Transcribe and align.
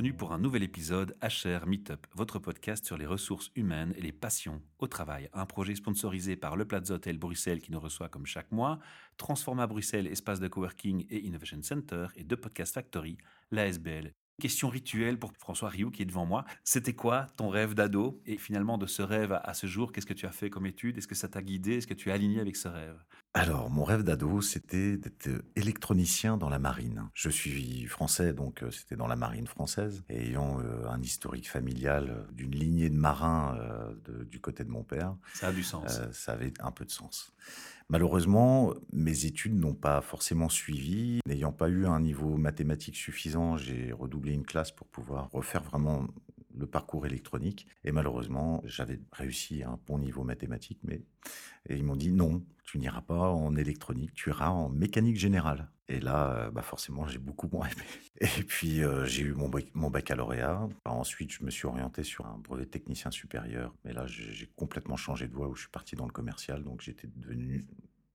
Bienvenue 0.00 0.16
pour 0.16 0.32
un 0.32 0.38
nouvel 0.38 0.62
épisode 0.62 1.14
HR 1.20 1.66
Meetup, 1.66 2.06
votre 2.14 2.38
podcast 2.38 2.86
sur 2.86 2.96
les 2.96 3.04
ressources 3.04 3.50
humaines 3.54 3.92
et 3.98 4.00
les 4.00 4.12
passions 4.12 4.62
au 4.78 4.86
travail. 4.86 5.28
Un 5.34 5.44
projet 5.44 5.74
sponsorisé 5.74 6.36
par 6.36 6.56
le 6.56 6.64
Plaza 6.64 6.94
Hotel 6.94 7.18
Bruxelles 7.18 7.60
qui 7.60 7.70
nous 7.70 7.80
reçoit 7.80 8.08
comme 8.08 8.24
chaque 8.24 8.50
mois, 8.50 8.78
Transforma 9.18 9.66
Bruxelles, 9.66 10.06
espace 10.06 10.40
de 10.40 10.48
coworking 10.48 11.04
et 11.10 11.26
innovation 11.26 11.62
center, 11.62 12.06
et 12.16 12.24
de 12.24 12.34
Podcast 12.34 12.72
Factory, 12.72 13.18
l'ASBL 13.50 14.14
Question 14.40 14.70
rituelle 14.70 15.18
pour 15.18 15.34
François 15.36 15.68
Rioux 15.68 15.90
qui 15.90 16.00
est 16.00 16.06
devant 16.06 16.24
moi. 16.24 16.46
C'était 16.64 16.94
quoi 16.94 17.26
ton 17.36 17.50
rêve 17.50 17.74
d'ado? 17.74 18.22
Et 18.24 18.38
finalement, 18.38 18.78
de 18.78 18.86
ce 18.86 19.02
rêve 19.02 19.38
à, 19.44 19.52
ce 19.52 19.66
jour, 19.66 19.92
qu'est-ce 19.92 20.06
que 20.06 20.14
tu 20.14 20.24
as 20.24 20.32
fait? 20.32 20.48
Comme 20.48 20.64
étude 20.64 20.96
Est-ce 20.96 21.08
que 21.08 21.14
ça 21.14 21.28
t'a 21.28 21.42
guidé? 21.42 21.76
Est-ce 21.76 21.86
que 21.86 21.92
tu 21.92 22.08
es 22.08 22.12
aligné 22.12 22.40
avec 22.40 22.56
ce 22.56 22.68
rêve? 22.68 22.96
Alors, 23.32 23.70
mon 23.70 23.84
rêve 23.84 24.02
d'ado, 24.02 24.40
c'était 24.40 24.96
d'être 24.96 25.28
électronicien 25.54 26.36
dans 26.36 26.48
la 26.48 26.58
marine. 26.58 27.08
Je 27.14 27.30
suis 27.30 27.86
français, 27.86 28.32
donc 28.32 28.64
euh, 28.64 28.72
c'était 28.72 28.96
dans 28.96 29.06
la 29.06 29.14
marine 29.14 29.46
française. 29.46 30.02
Et 30.08 30.30
ayant 30.30 30.58
euh, 30.60 30.88
un 30.88 31.00
historique 31.00 31.48
familial 31.48 32.10
euh, 32.10 32.32
d'une 32.32 32.50
lignée 32.50 32.90
de 32.90 32.96
marins 32.96 33.56
du 34.28 34.40
côté 34.40 34.64
de 34.64 34.70
mon 34.70 34.82
père. 34.82 35.14
Ça 35.34 35.48
a 35.48 35.52
du 35.52 35.62
sens. 35.62 36.00
ça 36.12 36.32
avait 36.32 36.52
un 36.58 36.72
peu 36.72 36.84
de 36.84 36.90
sens. 36.90 37.32
Malheureusement, 37.88 38.74
mes 38.92 39.26
études 39.26 39.54
n'ont 39.54 39.74
pas 39.74 40.00
forcément 40.00 40.48
suivi. 40.48 41.20
N'ayant 41.26 41.52
pas 41.52 41.68
eu 41.68 41.86
un 41.86 42.00
niveau 42.00 42.36
mathématique 42.36 42.96
suffisant, 42.96 43.56
j'ai 43.56 43.92
redoublé 43.92 44.32
une 44.32 44.44
classe 44.44 44.72
pour 44.72 44.88
pouvoir 44.88 45.30
refaire 45.32 45.62
vraiment 45.62 46.06
le 46.60 46.66
parcours 46.66 47.06
électronique. 47.06 47.66
Et 47.84 47.92
malheureusement, 47.92 48.62
j'avais 48.64 49.00
réussi 49.12 49.62
à 49.62 49.70
un 49.70 49.80
bon 49.86 49.98
niveau 49.98 50.22
mathématique, 50.22 50.78
mais 50.84 51.02
ils 51.68 51.84
m'ont 51.84 51.96
dit 51.96 52.12
non, 52.12 52.44
tu 52.64 52.78
n'iras 52.78 53.00
pas 53.00 53.30
en 53.30 53.56
électronique, 53.56 54.14
tu 54.14 54.30
iras 54.30 54.50
en 54.50 54.68
mécanique 54.68 55.18
générale. 55.18 55.68
Et 55.88 55.98
là, 55.98 56.36
euh, 56.36 56.50
bah 56.52 56.62
forcément, 56.62 57.08
j'ai 57.08 57.18
beaucoup 57.18 57.48
moins 57.52 57.66
aimé. 57.66 57.82
Et 58.38 58.44
puis, 58.44 58.84
euh, 58.84 59.04
j'ai 59.06 59.22
eu 59.22 59.32
mon, 59.32 59.50
mon 59.74 59.90
baccalauréat. 59.90 60.68
Ensuite, 60.84 61.32
je 61.32 61.42
me 61.42 61.50
suis 61.50 61.66
orienté 61.66 62.04
sur 62.04 62.26
un 62.26 62.38
brevet 62.38 62.66
technicien 62.66 63.10
supérieur. 63.10 63.74
Mais 63.84 63.92
là, 63.92 64.06
j'ai 64.06 64.46
complètement 64.54 64.96
changé 64.96 65.26
de 65.26 65.34
voie 65.34 65.48
où 65.48 65.56
je 65.56 65.62
suis 65.62 65.70
parti 65.70 65.96
dans 65.96 66.06
le 66.06 66.12
commercial. 66.12 66.62
Donc, 66.62 66.80
j'étais 66.80 67.08
devenu 67.16 67.66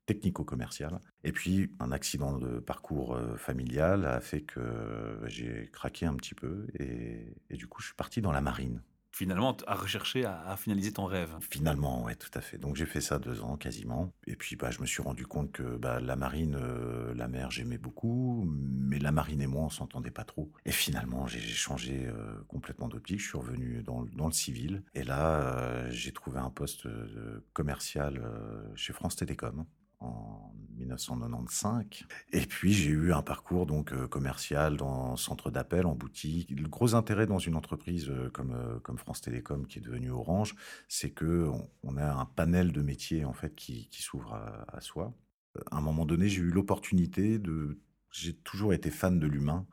technico-commercial. 0.06 1.00
Et 1.24 1.32
puis, 1.32 1.72
un 1.80 1.92
accident 1.92 2.38
de 2.38 2.60
parcours 2.60 3.16
euh, 3.16 3.36
familial 3.38 4.06
a 4.06 4.20
fait 4.22 4.42
que 4.42 5.20
j'ai 5.26 5.70
craqué 5.72 6.06
un 6.06 6.16
petit 6.16 6.36
peu. 6.36 6.68
Et, 6.80 7.36
et 7.50 7.58
du 7.58 7.68
coup, 7.68 7.82
je 7.82 7.88
suis 7.88 7.96
parti 7.96 8.22
dans 8.22 8.32
la 8.32 8.42
marine 8.42 8.82
finalement 9.16 9.56
à 9.66 9.76
rechercher 9.76 10.26
à, 10.26 10.56
finaliser 10.58 10.92
ton 10.92 11.06
rêve. 11.06 11.34
Finalement, 11.40 12.04
ouais, 12.04 12.16
tout 12.16 12.30
à 12.34 12.42
fait. 12.42 12.58
Donc 12.58 12.76
j'ai 12.76 12.86
fait 12.86 13.00
ça 13.00 13.18
deux 13.18 13.42
ans 13.42 13.56
quasiment. 13.56 14.12
Et 14.28 14.36
puis 14.36 14.58
bah, 14.58 14.72
je 14.72 14.82
me 14.82 14.86
suis 14.86 15.02
rendu 15.02 15.26
compte 15.26 15.54
que 15.54 15.78
bah, 15.78 16.02
la 16.02 16.18
marine, 16.18 16.58
euh, 16.62 17.14
la 17.16 17.30
mer, 17.30 17.50
j'aimais 17.50 17.78
beaucoup, 17.78 18.46
mais 18.46 19.00
la 19.00 19.14
marine 19.14 19.42
et 19.42 19.48
moi, 19.48 19.64
on 19.64 19.70
s'entendait 19.70 20.12
pas 20.12 20.26
trop. 20.26 20.52
Et 20.66 20.72
finalement, 20.72 21.28
j'ai 21.28 21.40
changé 21.40 22.08
euh, 22.08 22.36
complètement 22.50 22.90
d'optique. 22.90 23.22
Je 23.22 23.30
suis 23.30 23.38
revenu 23.38 23.82
dans, 23.84 24.04
dans, 24.04 24.28
le 24.28 24.34
civil. 24.34 24.84
Et 24.94 25.04
là, 25.04 25.40
euh, 25.40 25.90
j'ai 25.92 26.12
trouvé 26.12 26.40
un 26.40 26.50
poste 26.50 26.88
commercial 27.54 28.22
chez 28.76 28.92
France 28.92 29.16
Télécom 29.16 29.66
en 30.06 30.54
1995. 30.78 31.86
Et 32.32 32.42
puis 32.42 32.74
j'ai 32.74 32.90
eu 32.90 33.14
un 33.14 33.22
parcours 33.22 33.66
donc 33.66 33.92
euh, 33.92 34.08
commercial 34.08 34.78
dans 34.78 35.16
centre 35.16 35.52
d'appel, 35.52 35.86
en 35.86 35.96
boutique. 35.96 36.50
Le 36.52 36.68
gros 36.68 36.96
intérêt 36.96 37.26
dans 37.26 37.40
une 37.40 37.56
entreprise 37.56 38.10
euh, 38.10 38.30
comme 38.30 38.54
euh, 38.54 38.80
comme 38.80 38.98
France 38.98 39.22
Télécom 39.22 39.66
qui 39.68 39.80
est 39.80 39.82
devenue 39.82 40.12
Orange, 40.12 40.56
c'est 40.88 41.12
que 41.12 41.50
on, 41.84 41.98
a 41.98 42.14
un 42.14 42.26
panel 42.26 42.72
de 42.72 42.82
métiers 42.82 43.26
en 43.26 43.34
fait 43.34 43.56
qui, 43.56 43.88
s'ouvre 43.92 44.34
à, 44.34 44.82
soi. 44.82 45.14
À 45.72 45.78
un 45.78 45.82
moment 45.82 46.06
donné, 46.06 46.28
j'ai 46.28 46.42
eu 46.42 46.52
l'opportunité 46.52 47.40
de. 47.40 47.80
J'ai 48.12 48.34
toujours 48.34 48.74
été 48.74 48.92
fan 48.92 49.20
de 49.20 49.28
l'humain 49.28 49.66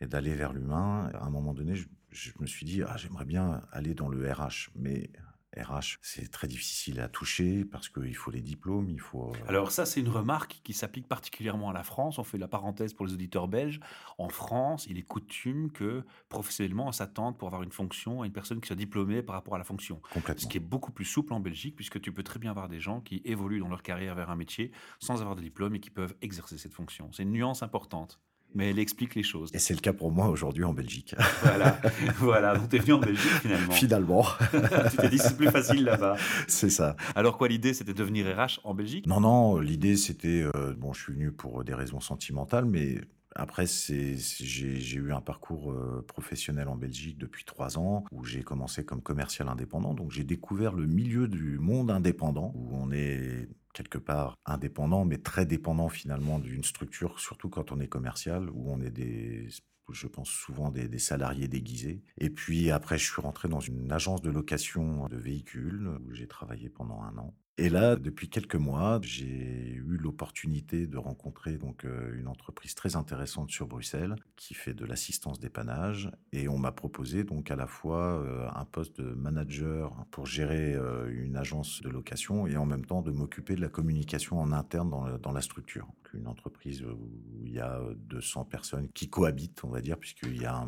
et 0.00 0.06
d'aller 0.06 0.34
vers 0.34 0.52
l'humain. 0.52 1.10
À 1.14 1.24
un 1.24 1.30
moment 1.30 1.54
donné, 1.54 1.74
je, 1.74 1.86
je 2.10 2.32
me 2.40 2.46
suis 2.46 2.66
dit 2.66 2.82
ah 2.82 2.96
j'aimerais 2.96 3.24
bien 3.24 3.62
aller 3.72 3.94
dans 3.94 4.08
le 4.08 4.30
RH, 4.30 4.70
mais 4.74 5.10
RH, 5.56 5.98
c'est 6.02 6.30
très 6.30 6.48
difficile 6.48 7.00
à 7.00 7.08
toucher 7.08 7.64
parce 7.64 7.88
qu'il 7.88 8.14
faut 8.14 8.30
les 8.30 8.42
diplômes, 8.42 8.90
il 8.90 9.00
faut... 9.00 9.30
Euh, 9.30 9.48
Alors 9.48 9.70
ça, 9.70 9.86
c'est 9.86 10.00
une 10.00 10.08
remarque 10.08 10.60
qui 10.64 10.72
s'applique 10.72 11.08
particulièrement 11.08 11.70
à 11.70 11.72
la 11.72 11.82
France. 11.82 12.18
On 12.18 12.24
fait 12.24 12.38
la 12.38 12.48
parenthèse 12.48 12.92
pour 12.92 13.06
les 13.06 13.12
auditeurs 13.12 13.48
belges. 13.48 13.80
En 14.18 14.28
France, 14.28 14.86
il 14.88 14.98
est 14.98 15.02
coutume 15.02 15.70
que 15.70 16.04
professionnellement, 16.28 16.88
on 16.88 16.92
s'attende 16.92 17.38
pour 17.38 17.48
avoir 17.48 17.62
une 17.62 17.72
fonction 17.72 18.22
à 18.22 18.26
une 18.26 18.32
personne 18.32 18.60
qui 18.60 18.66
soit 18.66 18.76
diplômée 18.76 19.22
par 19.22 19.34
rapport 19.34 19.54
à 19.54 19.58
la 19.58 19.64
fonction. 19.64 20.00
Complètement. 20.12 20.42
Ce 20.42 20.46
qui 20.46 20.58
est 20.58 20.60
beaucoup 20.60 20.92
plus 20.92 21.04
souple 21.04 21.32
en 21.32 21.40
Belgique 21.40 21.76
puisque 21.76 22.00
tu 22.00 22.12
peux 22.12 22.22
très 22.22 22.38
bien 22.38 22.50
avoir 22.50 22.68
des 22.68 22.80
gens 22.80 23.00
qui 23.00 23.22
évoluent 23.24 23.60
dans 23.60 23.68
leur 23.68 23.82
carrière 23.82 24.14
vers 24.14 24.30
un 24.30 24.36
métier 24.36 24.72
sans 25.00 25.20
avoir 25.20 25.36
de 25.36 25.42
diplôme 25.42 25.74
et 25.74 25.80
qui 25.80 25.90
peuvent 25.90 26.14
exercer 26.22 26.58
cette 26.58 26.74
fonction. 26.74 27.10
C'est 27.12 27.22
une 27.22 27.32
nuance 27.32 27.62
importante 27.62 28.20
mais 28.56 28.70
elle 28.70 28.78
explique 28.78 29.14
les 29.14 29.22
choses. 29.22 29.50
Et 29.52 29.58
c'est 29.58 29.74
le 29.74 29.80
cas 29.80 29.92
pour 29.92 30.10
moi 30.10 30.28
aujourd'hui 30.28 30.64
en 30.64 30.72
Belgique. 30.72 31.14
Voilà, 31.42 31.80
voilà. 32.18 32.56
Donc 32.56 32.68
tu 32.68 32.76
es 32.76 32.78
venu 32.78 32.94
en 32.94 32.98
Belgique 32.98 33.30
finalement. 33.42 33.72
Finalement. 33.72 34.24
tu 34.90 34.96
t'es 34.96 35.08
dit 35.08 35.18
c'est 35.18 35.36
plus 35.36 35.50
facile 35.50 35.84
là-bas. 35.84 36.16
C'est 36.48 36.70
ça. 36.70 36.96
Alors 37.14 37.38
quoi 37.38 37.48
l'idée 37.48 37.74
c'était 37.74 37.92
de 37.92 37.98
devenir 37.98 38.26
RH 38.26 38.60
en 38.64 38.74
Belgique? 38.74 39.06
Non, 39.06 39.20
non, 39.20 39.58
l'idée 39.58 39.96
c'était, 39.96 40.42
euh, 40.56 40.74
bon 40.76 40.92
je 40.92 41.02
suis 41.02 41.12
venu 41.12 41.30
pour 41.30 41.62
des 41.64 41.74
raisons 41.74 42.00
sentimentales, 42.00 42.64
mais 42.64 43.00
après, 43.38 43.66
c'est, 43.66 44.16
j'ai, 44.16 44.96
eu 44.96 45.12
un 45.12 45.20
parcours 45.20 45.70
euh, 45.70 46.02
professionnel 46.08 46.68
en 46.68 46.76
Belgique 46.76 47.18
depuis 47.18 47.44
trois 47.44 47.78
ans, 47.78 48.04
où 48.10 48.24
j'ai 48.24 48.42
commencé 48.42 48.82
comme 48.82 49.02
commercial 49.02 49.48
indépendant. 49.48 49.92
Donc, 49.92 50.10
j'ai 50.10 50.24
découvert 50.24 50.72
le 50.72 50.86
milieu 50.86 51.28
du 51.28 51.58
monde 51.58 51.90
indépendant, 51.90 52.52
où 52.54 52.74
on 52.74 52.90
est 52.90 53.48
quelque 53.76 53.98
part 53.98 54.36
indépendant, 54.46 55.04
mais 55.04 55.18
très 55.18 55.44
dépendant 55.44 55.90
finalement 55.90 56.38
d'une 56.38 56.64
structure, 56.64 57.20
surtout 57.20 57.50
quand 57.50 57.72
on 57.72 57.78
est 57.78 57.88
commercial, 57.88 58.48
où 58.50 58.70
on 58.72 58.80
est 58.80 58.90
des 58.90 59.48
je 59.92 60.08
pense 60.08 60.28
souvent 60.28 60.72
des, 60.72 60.88
des, 60.88 60.98
salariés 60.98 61.46
déguisés. 61.46 62.02
Et 62.18 62.28
puis 62.28 62.72
après, 62.72 62.98
je 62.98 63.04
suis 63.04 63.22
rentré 63.22 63.48
dans 63.48 63.60
une 63.60 63.92
agence 63.92 64.20
de 64.20 64.30
location 64.30 65.06
de 65.06 65.16
véhicules 65.16 65.88
où 66.04 66.12
j'ai 66.12 66.26
travaillé 66.26 66.68
pendant 66.68 67.02
un 67.02 67.16
an. 67.18 67.34
Et 67.58 67.70
là, 67.70 67.96
depuis 67.96 68.28
quelques 68.28 68.56
mois, 68.56 69.00
j'ai 69.02 69.24
eu 69.24 69.96
l'opportunité 69.96 70.86
de 70.86 70.98
rencontrer 70.98 71.56
donc 71.56 71.86
euh, 71.86 72.14
une 72.18 72.28
entreprise 72.28 72.74
très 72.74 72.96
intéressante 72.96 73.50
sur 73.50 73.66
Bruxelles 73.66 74.14
qui 74.36 74.52
fait 74.52 74.74
de 74.74 74.84
l'assistance 74.84 75.40
dépannage 75.40 76.10
et 76.32 76.48
on 76.48 76.58
m'a 76.58 76.72
proposé 76.72 77.24
donc 77.24 77.50
à 77.50 77.56
la 77.56 77.66
fois 77.66 78.20
euh, 78.20 78.46
un 78.54 78.66
poste 78.66 79.00
de 79.00 79.14
manager 79.14 80.04
pour 80.10 80.26
gérer 80.26 80.74
euh, 80.74 81.10
une 81.10 81.38
agence 81.38 81.80
de 81.80 81.88
location 81.88 82.46
et 82.46 82.58
en 82.58 82.66
même 82.66 82.84
temps 82.84 83.00
de 83.00 83.10
m'occuper 83.10 83.54
de 83.54 83.62
la 83.62 83.70
communication 83.70 84.38
en 84.38 84.52
interne 84.52 85.18
dans, 85.22 85.32
la 85.32 85.40
structure. 85.40 85.88
une 86.12 86.28
entreprise 86.28 86.82
où 86.82 87.10
il 87.42 87.52
y 87.52 87.60
a 87.60 87.80
200 88.08 88.44
personnes 88.44 88.88
qui 88.90 89.08
cohabitent, 89.08 89.64
on 89.64 89.70
va 89.70 89.80
dire, 89.80 89.98
puisqu'il 89.98 90.36
y 90.36 90.44
a 90.44 90.66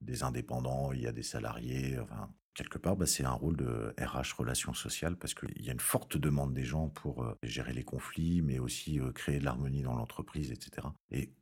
des 0.00 0.22
indépendants, 0.22 0.92
il 0.92 1.00
y 1.00 1.06
a 1.06 1.12
des 1.12 1.22
salariés, 1.22 1.98
enfin 1.98 2.30
quelque 2.54 2.78
part, 2.78 2.96
bah, 2.96 3.06
c'est 3.06 3.24
un 3.24 3.32
rôle 3.32 3.56
de 3.56 3.94
RH 3.98 4.34
relations 4.36 4.74
sociales 4.74 5.16
parce 5.16 5.34
qu'il 5.34 5.62
y 5.62 5.68
a 5.68 5.72
une 5.72 5.80
forte 5.80 6.16
demande 6.16 6.52
des 6.52 6.64
gens 6.64 6.88
pour 6.88 7.22
euh, 7.22 7.34
gérer 7.42 7.72
les 7.72 7.84
conflits, 7.84 8.42
mais 8.42 8.58
aussi 8.58 9.00
euh, 9.00 9.12
créer 9.12 9.38
de 9.38 9.44
l'harmonie 9.44 9.82
dans 9.82 9.94
l'entreprise, 9.94 10.50
etc. 10.50 10.88
Et 11.10 11.32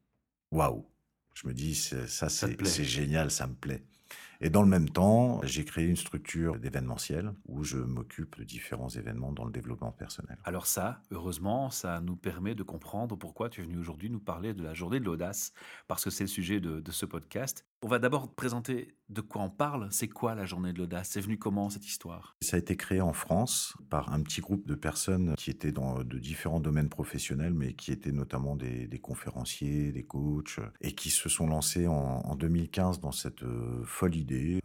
waouh, 0.53 0.87
je 1.35 1.49
me 1.49 1.55
dis, 1.55 1.75
ça, 1.75 2.29
c'est 2.29 2.85
génial, 2.85 3.31
ça 3.31 3.47
me 3.47 3.55
plaît. 3.55 3.85
Et 4.41 4.51
dans 4.51 4.63
le 4.63 4.69
même 4.69 4.89
temps, 4.89 5.41
j'ai 5.43 5.65
créé 5.65 5.87
une 5.87 5.97
structure 5.97 6.61
d'événementiel 6.61 7.33
où 7.47 7.65
je 7.65 7.79
m'occupe 7.79 8.39
de 8.39 8.45
différents 8.45 8.89
événements 8.89 9.33
dans 9.33 9.45
le 9.45 9.51
développement 9.51 9.91
personnel. 9.91 10.39
Alors 10.45 10.67
ça, 10.67 11.03
heureusement, 11.11 11.71
ça 11.71 12.01
nous 12.01 12.15
permet 12.15 12.55
de 12.55 12.63
comprendre 12.63 13.17
pourquoi 13.17 13.49
tu 13.49 13.63
es 13.63 13.65
venu 13.65 13.79
aujourd'hui 13.79 14.11
nous 14.11 14.21
parler 14.21 14.55
de 14.55 14.63
la 14.63 14.75
journée 14.75 15.01
de 15.01 15.05
l'audace, 15.05 15.53
parce 15.89 16.05
que 16.05 16.11
c'est 16.11 16.25
le 16.25 16.29
sujet 16.29 16.61
de, 16.61 16.79
de 16.81 16.91
ce 16.93 17.05
podcast. 17.05 17.67
On 17.83 17.89
va 17.89 17.99
d'abord 17.99 18.35
présenter 18.35 18.97
de 19.09 19.21
quoi 19.21 19.43
on 19.43 19.51
parle. 19.51 19.89
C'est 19.91 20.09
quoi 20.09 20.35
la 20.35 20.45
journée 20.45 20.73
de 20.73 20.79
l'audace? 20.79 21.11
C'est 21.11 21.21
venu 21.21 21.39
comment 21.39 21.71
cette 21.71 21.87
histoire? 21.87 22.37
Ça 22.41 22.57
a 22.57 22.59
été 22.59 22.77
créé 22.77 23.01
en 23.01 23.13
France 23.13 23.77
par 23.89 24.13
un 24.13 24.21
petit 24.23 24.41
groupe 24.41 24.67
de 24.67 24.75
personnes 24.75 25.35
qui 25.37 25.51
étaient 25.51 25.73
dans 25.73 26.03
de 26.03 26.19
différents 26.19 26.61
domaines 26.61 26.89
professionnels, 26.89 27.55
mais 27.55 27.75
qui 27.75 27.93
étaient 27.93 28.13
notamment 28.13 28.57
des, 28.57 28.89
conférenciers, 29.01 29.93
des 29.93 30.05
coachs, 30.05 30.59
et 30.81 30.93
qui 30.93 31.11
se 31.11 31.29
sont 31.29 31.47
lancés 31.47 31.87
en, 31.87 31.93
en 31.95 32.35
2015 32.35 33.01
dans 33.01 33.13
cette 33.13 33.45
euh, 33.45 33.83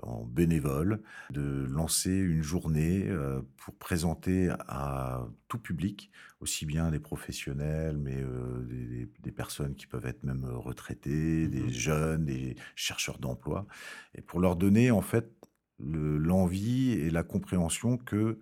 en 0.01 0.23
bénévole, 0.23 1.01
de 1.31 1.65
lancer 1.69 2.11
une 2.11 2.41
journée 2.41 3.07
euh, 3.07 3.41
pour 3.57 3.75
présenter 3.75 4.49
à 4.67 5.25
tout 5.47 5.59
public, 5.59 6.11
aussi 6.39 6.65
bien 6.65 6.91
les 6.91 6.99
professionnels, 6.99 7.97
mais 7.97 8.17
euh, 8.17 8.63
des, 8.63 9.09
des, 9.19 9.31
personnes 9.31 9.75
qui 9.75 9.87
peuvent 9.87 10.05
être 10.05 10.23
même 10.23 10.45
retraités, 10.45 11.47
des 11.47 11.63
mmh 11.63 11.69
jeunes, 11.69 12.25
des 12.25 12.55
chercheurs 12.75 13.19
d'emploi, 13.19 13.65
et 14.15 14.21
pour 14.21 14.39
leur 14.39 14.55
donner 14.55 14.91
en 14.91 15.01
fait 15.01 15.31
l'envie 15.79 16.91
et 16.91 17.09
la 17.09 17.23
compréhension 17.23 17.97
que 17.97 18.39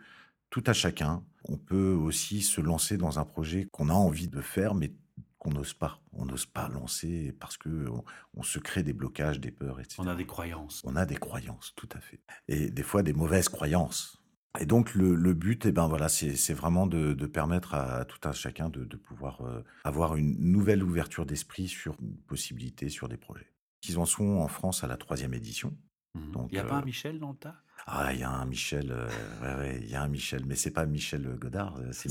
tout 0.49 0.63
à 0.67 0.73
chacun, 0.73 1.23
on 1.45 1.57
peut 1.57 1.93
aussi 1.93 2.41
se 2.41 2.61
lancer 2.61 2.97
dans 2.97 3.19
un 3.19 3.25
projet 3.25 3.67
qu'on 3.71 3.89
a 3.89 3.93
envie 3.93 4.27
de 4.27 4.41
faire, 4.41 4.75
mais 4.75 4.93
qu'on 5.41 5.49
n'ose 5.49 5.73
pas. 5.73 5.99
On 6.13 6.25
n'ose 6.25 6.45
pas 6.45 6.69
lancer 6.69 7.35
parce 7.39 7.57
que 7.57 7.87
on, 8.35 8.43
se 8.43 8.59
crée 8.59 8.83
des 8.83 8.93
blocages, 8.93 9.39
des 9.39 9.49
peurs, 9.49 9.79
etc. 9.79 9.95
On 9.97 10.07
a 10.07 10.15
des 10.15 10.27
croyances. 10.27 10.83
On 10.85 10.95
a 10.95 11.05
des 11.07 11.15
croyances, 11.15 11.73
tout 11.75 11.89
à 11.93 11.99
fait. 11.99 12.19
Et 12.47 12.69
des 12.69 12.83
fois 12.83 13.01
des 13.01 13.13
mauvaises 13.13 13.49
croyances. 13.49 14.21
Et 14.59 14.67
donc 14.67 14.93
le, 14.93 15.33
but, 15.33 15.65
eh 15.65 15.71
ben 15.71 15.87
voilà, 15.87 16.09
c'est 16.09 16.53
vraiment 16.53 16.85
de, 16.85 17.13
permettre 17.25 17.73
à, 17.73 18.05
tout 18.05 18.19
un 18.27 18.33
chacun 18.33 18.69
de, 18.69 18.83
pouvoir 18.97 19.41
euh, 19.41 19.63
avoir 19.83 20.15
une 20.15 20.37
nouvelle 20.39 20.83
ouverture 20.83 21.25
d'esprit 21.25 21.67
sur 21.67 21.95
une 22.01 22.17
possibilité, 22.17 22.89
sur 22.89 23.09
des 23.09 23.17
projets. 23.17 23.51
Ils 23.89 23.97
en 23.97 24.05
sont 24.05 24.37
en 24.37 24.47
France 24.47 24.83
à 24.83 24.87
la 24.87 24.97
troisième 24.97 25.33
édition. 25.33 25.75
Il 26.13 26.21
n'y 26.51 26.59
a 26.59 26.65
pas 26.65 26.75
un 26.75 26.81
euh, 26.81 26.85
Michel 26.85 27.19
dans 27.19 27.31
le 27.31 27.37
tas? 27.37 27.55
Ah, 27.87 28.13
il 28.13 28.19
y 28.19 28.23
a 28.23 28.29
un 28.31 28.45
Michel, 28.45 28.91
euh, 28.91 29.07
ouais, 29.41 29.55
ouais, 29.59 29.79
il 29.83 29.89
y 29.89 29.95
a 29.95 30.01
un 30.03 30.07
Michel, 30.07 30.43
mais 30.45 30.55
c'est 30.55 30.71
pas 30.71 30.85
Michel 30.85 31.23
Godard, 31.39 31.77
euh, 31.77 31.89
c'est 31.91 32.09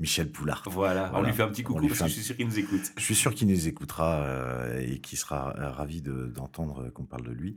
Michel, 0.00 0.30
Poulard. 0.30 0.62
Voilà, 0.66 1.10
on 1.14 1.22
lui 1.22 1.32
fait 1.32 1.42
un 1.42 1.48
petit 1.48 1.62
coucou 1.62 1.86
parce 1.88 1.98
que 2.00 2.04
un- 2.04 2.08
je 2.08 2.12
suis 2.12 2.22
sûr 2.22 2.36
qu'il 2.36 2.46
nous 2.46 2.58
écoute. 2.58 2.92
Je 2.96 3.02
suis 3.02 3.14
sûr 3.14 3.34
qu'il 3.34 3.48
nous 3.48 3.68
écoutera 3.68 4.20
euh, 4.24 4.80
et 4.80 5.00
qu'il 5.00 5.18
sera 5.18 5.54
euh, 5.58 5.70
ravi 5.70 6.02
de- 6.02 6.26
d'entendre 6.26 6.90
qu'on 6.90 7.04
parle 7.04 7.24
de 7.26 7.32
lui. 7.32 7.56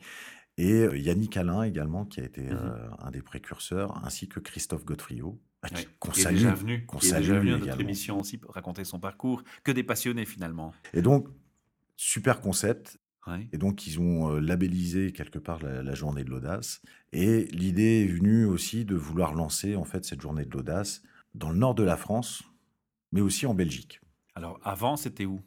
Et 0.57 0.87
Yannick 0.93 1.37
Alain 1.37 1.63
également, 1.63 2.03
qui 2.05 2.19
a 2.19 2.25
été 2.25 2.41
Mhm. 2.41 2.51
euh, 2.51 2.89
un 2.99 3.11
des 3.11 3.21
précurseurs, 3.21 4.01
ainsi 4.05 4.27
que 4.27 4.39
Christophe 4.41 4.83
qui- 5.69 5.75
Ouais, 5.75 5.87
qu'on 5.99 6.11
salue. 6.13 6.35
déjà 6.35 6.53
venu, 6.53 6.85
est 7.01 7.13
déjà 7.19 7.39
venu 7.39 7.53
à 7.53 7.57
notre 7.57 7.79
émission 7.81 8.19
aussi 8.19 8.37
pour 8.37 8.53
raconter 8.53 8.83
son 8.83 8.99
parcours. 8.99 9.43
Que 9.63 9.71
des 9.71 9.83
passionnés 9.83 10.25
finalement. 10.25 10.73
Et 10.93 11.01
donc, 11.01 11.27
super 11.95 12.41
concept. 12.41 12.97
Ouais. 13.29 13.47
Et 13.51 13.57
donc, 13.57 13.85
ils 13.87 13.99
ont 13.99 14.33
euh, 14.33 14.39
labellisé 14.39 15.11
quelque 15.11 15.39
part 15.39 15.61
la, 15.61 15.83
la 15.83 15.93
journée 15.93 16.23
de 16.23 16.29
l'audace. 16.29 16.81
Et 17.11 17.45
l'idée 17.45 18.03
est 18.03 18.07
venue 18.07 18.45
aussi 18.45 18.85
de 18.85 18.95
vouloir 18.95 19.33
lancer 19.33 19.75
en 19.75 19.83
fait 19.83 20.05
cette 20.05 20.21
journée 20.21 20.45
de 20.45 20.51
l'audace 20.51 21.01
dans 21.35 21.49
le 21.49 21.57
nord 21.57 21.75
de 21.75 21.83
la 21.83 21.97
France, 21.97 22.43
mais 23.11 23.21
aussi 23.21 23.45
en 23.45 23.53
Belgique. 23.53 24.01
Alors 24.35 24.59
avant, 24.63 24.95
c'était 24.97 25.25
où? 25.25 25.41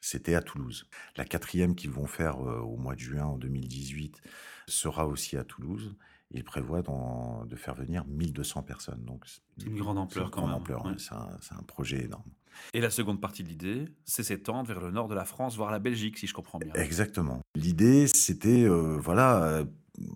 C'était 0.00 0.34
à 0.34 0.42
Toulouse. 0.42 0.88
La 1.16 1.24
quatrième 1.24 1.74
qu'ils 1.74 1.90
vont 1.90 2.06
faire 2.06 2.40
euh, 2.46 2.60
au 2.60 2.76
mois 2.76 2.94
de 2.94 3.00
juin 3.00 3.24
en 3.24 3.36
2018 3.36 4.20
sera 4.68 5.06
aussi 5.06 5.36
à 5.36 5.44
Toulouse. 5.44 5.96
Ils 6.30 6.44
prévoient 6.44 6.82
de 6.82 7.56
faire 7.56 7.74
venir 7.74 8.04
1200 8.06 8.62
personnes. 8.62 9.02
Donc, 9.04 9.24
C'est 9.56 9.66
une 9.66 9.78
grande 9.78 9.98
ampleur 9.98 10.30
quand 10.30 10.42
grande 10.42 10.50
même, 10.50 10.60
ampleur, 10.60 10.84
ouais. 10.84 10.92
ouais. 10.92 10.98
C'est 10.98 11.14
un, 11.14 11.38
c'est 11.40 11.54
un 11.54 11.62
projet 11.62 12.04
énorme. 12.04 12.30
Et 12.74 12.80
la 12.80 12.90
seconde 12.90 13.20
partie 13.20 13.42
de 13.42 13.48
l'idée, 13.48 13.86
c'est 14.04 14.22
s'étendre 14.22 14.68
vers 14.68 14.80
le 14.80 14.90
nord 14.90 15.08
de 15.08 15.14
la 15.14 15.24
France, 15.24 15.56
voire 15.56 15.70
la 15.70 15.78
Belgique, 15.78 16.18
si 16.18 16.26
je 16.26 16.34
comprends 16.34 16.58
bien. 16.58 16.72
Exactement. 16.74 17.40
L'idée, 17.54 18.06
c'était, 18.06 18.64
euh, 18.64 18.98
voilà, 18.98 19.42
euh, 19.42 19.64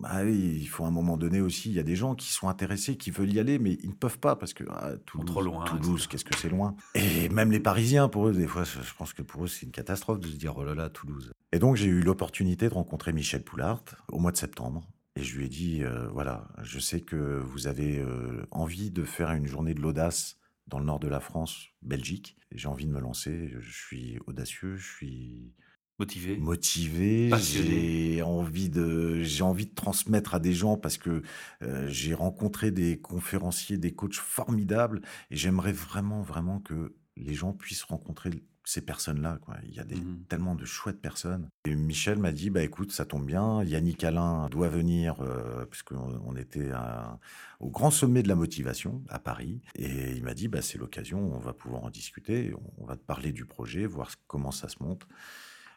ah 0.03 0.23
oui, 0.23 0.57
il 0.61 0.67
faut 0.67 0.83
à 0.83 0.87
un 0.87 0.91
moment 0.91 1.17
donné 1.17 1.41
aussi, 1.41 1.69
il 1.69 1.75
y 1.75 1.79
a 1.79 1.83
des 1.83 1.95
gens 1.95 2.15
qui 2.15 2.31
sont 2.31 2.47
intéressés, 2.47 2.95
qui 2.95 3.11
veulent 3.11 3.33
y 3.33 3.39
aller, 3.39 3.59
mais 3.59 3.77
ils 3.83 3.89
ne 3.89 3.95
peuvent 3.95 4.19
pas 4.19 4.35
parce 4.35 4.53
que 4.53 4.63
ah, 4.69 4.91
Toulouse, 5.05 5.25
trop 5.25 5.41
loin, 5.41 5.65
Toulouse, 5.65 6.07
qu'est-ce 6.07 6.25
que 6.25 6.37
c'est 6.37 6.49
loin? 6.49 6.75
Et 6.95 7.29
même 7.29 7.51
les 7.51 7.59
Parisiens, 7.59 8.07
pour 8.07 8.27
eux, 8.27 8.33
des 8.33 8.47
fois, 8.47 8.63
je 8.63 8.93
pense 8.97 9.13
que 9.13 9.21
pour 9.21 9.43
eux, 9.43 9.47
c'est 9.47 9.65
une 9.65 9.71
catastrophe 9.71 10.19
de 10.19 10.27
se 10.27 10.35
dire, 10.35 10.57
oh 10.57 10.63
là 10.63 10.75
là, 10.75 10.89
Toulouse. 10.89 11.31
Et 11.51 11.59
donc, 11.59 11.75
j'ai 11.75 11.87
eu 11.87 12.01
l'opportunité 12.01 12.69
de 12.69 12.73
rencontrer 12.73 13.13
Michel 13.13 13.43
Poulard 13.43 13.83
au 14.11 14.19
mois 14.19 14.31
de 14.31 14.37
septembre. 14.37 14.87
Et 15.15 15.23
je 15.23 15.37
lui 15.37 15.45
ai 15.45 15.49
dit, 15.49 15.83
euh, 15.83 16.07
voilà, 16.11 16.47
je 16.63 16.79
sais 16.79 17.01
que 17.01 17.39
vous 17.39 17.67
avez 17.67 18.03
envie 18.51 18.89
de 18.89 19.03
faire 19.03 19.31
une 19.31 19.45
journée 19.45 19.73
de 19.73 19.81
l'audace 19.81 20.37
dans 20.67 20.79
le 20.79 20.85
nord 20.85 20.99
de 20.99 21.07
la 21.07 21.19
France, 21.19 21.67
Belgique. 21.81 22.37
J'ai 22.51 22.67
envie 22.67 22.85
de 22.85 22.91
me 22.91 22.99
lancer. 22.99 23.51
Je 23.59 23.71
suis 23.71 24.19
audacieux, 24.25 24.75
je 24.75 24.95
suis 24.95 25.53
Motivé 25.99 26.37
motivé, 26.37 27.29
j'ai 27.37 28.23
envie 28.23 28.67
de 28.67 29.21
j'ai 29.21 29.43
envie 29.43 29.67
de 29.67 29.75
transmettre 29.75 30.33
à 30.33 30.39
des 30.39 30.53
gens 30.53 30.75
parce 30.75 30.97
que 30.97 31.21
euh, 31.61 31.87
j'ai 31.87 32.15
rencontré 32.15 32.71
des 32.71 32.99
conférenciers, 32.99 33.77
des 33.77 33.93
coachs 33.93 34.15
formidables 34.15 35.01
et 35.29 35.35
j'aimerais 35.35 35.71
vraiment 35.71 36.23
vraiment 36.23 36.59
que 36.59 36.95
les 37.15 37.35
gens 37.35 37.53
puissent 37.53 37.83
rencontrer 37.83 38.31
ces 38.65 38.81
personnes-là 38.81 39.37
quoi. 39.41 39.55
Il 39.63 39.73
y 39.73 39.79
a 39.79 39.83
des 39.83 39.95
Mhm. 39.95 40.23
tellement 40.29 40.55
de 40.55 40.65
chouettes 40.65 41.01
personnes. 41.01 41.49
Et 41.65 41.75
Michel 41.75 42.17
m'a 42.19 42.31
dit 42.31 42.49
bah 42.49 42.61
écoute, 42.63 42.91
ça 42.91 43.05
tombe 43.05 43.25
bien, 43.25 43.63
Yannick 43.63 44.03
Alain 44.03 44.47
doit 44.49 44.69
venir 44.69 45.21
euh, 45.21 45.65
puisqu'on 45.65 46.21
on 46.25 46.35
était 46.35 46.71
à- 46.71 47.19
au 47.59 47.69
grand 47.69 47.91
sommet 47.91 48.23
de 48.23 48.27
la 48.27 48.35
motivation 48.35 49.03
à 49.09 49.19
Paris 49.19 49.61
et 49.75 50.11
il 50.11 50.23
m'a 50.23 50.33
dit 50.33 50.47
bah 50.47 50.61
c'est 50.61 50.77
l'occasion, 50.77 51.19
on 51.35 51.39
va 51.39 51.53
pouvoir 51.53 51.83
en 51.83 51.89
discuter, 51.89 52.53
on, 52.77 52.83
on 52.83 52.85
va 52.85 52.95
te 52.97 53.03
parler 53.03 53.31
du 53.31 53.45
projet, 53.45 53.85
voir 53.85 54.11
comment 54.27 54.51
ça 54.51 54.69
se 54.69 54.81
monte. 54.81 55.07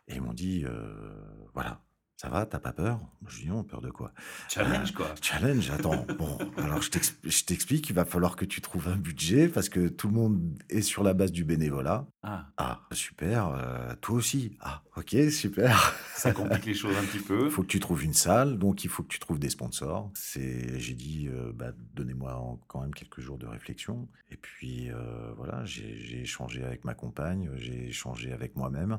Et 0.09 0.15
ils 0.17 0.23
m'ont 0.23 0.35
dit, 0.35 0.63
euh, 0.65 1.13
voilà, 1.53 1.81
ça 2.17 2.31
va, 2.31 2.47
t'as 2.47 2.59
pas 2.59 2.73
peur? 2.73 2.99
Je 3.29 3.41
dis 3.43 3.47
non, 3.49 3.63
peur 3.63 3.83
de 3.83 3.91
quoi? 3.91 4.13
Challenge, 4.49 4.93
quoi. 4.93 5.15
Challenge, 5.23 5.71
attends, 5.71 6.07
bon, 6.19 6.39
alors 6.57 6.81
je 6.81 6.91
t'ex- 6.91 7.19
je 7.23 7.45
t'explique, 7.45 7.91
il 7.91 7.95
va 7.95 8.07
falloir 8.07 8.37
que 8.37 8.47
tu 8.47 8.63
trouves 8.63 8.89
un 8.89 8.97
budget 8.97 9.49
parce 9.49 9.69
que 9.69 9.89
tout 9.89 10.09
le 10.09 10.15
monde 10.15 10.59
est 10.71 10.81
sur 10.81 11.03
la 11.03 11.13
base 11.13 11.31
du 11.31 11.45
bénévolat. 11.45 12.07
Ah, 12.23 12.47
Ah, 12.57 12.81
super, 12.93 13.49
euh, 13.49 13.95
toi 14.01 14.17
aussi. 14.17 14.57
Ah, 14.61 14.83
ok, 14.97 15.15
super. 15.31 15.95
ça 16.15 16.33
complique 16.33 16.65
les 16.65 16.75
choses 16.75 16.97
un 16.97 17.05
petit 17.05 17.19
peu. 17.23 17.45
Il 17.45 17.51
faut 17.51 17.63
que 17.63 17.67
tu 17.69 17.81
trouves 17.81 18.03
une 18.03 18.15
salle, 18.15 18.59
donc 18.59 18.83
il 18.85 18.89
faut 18.91 19.03
que 19.03 19.09
tu 19.09 19.19
trouves 19.19 19.39
des 19.39 19.51
sponsors. 19.51 20.11
C'est, 20.15 20.79
j'ai 20.81 20.95
dit, 20.95 21.29
euh, 21.29 21.53
bah, 21.55 21.73
donnez-moi 21.95 22.59
quand 22.67 22.81
même 22.81 22.95
quelques 22.95 23.21
jours 23.21 23.37
de 23.37 23.47
réflexion. 23.47 24.09
Et 24.31 24.37
puis 24.39 24.91
euh, 24.91 25.33
voilà, 25.37 25.65
j'ai 25.67 25.99
j'ai 26.01 26.23
échangé 26.23 26.65
avec 26.65 26.85
ma 26.85 26.95
compagne, 26.95 27.51
j'ai 27.57 27.89
échangé 27.89 28.33
avec 28.33 28.57
moi-même. 28.57 28.99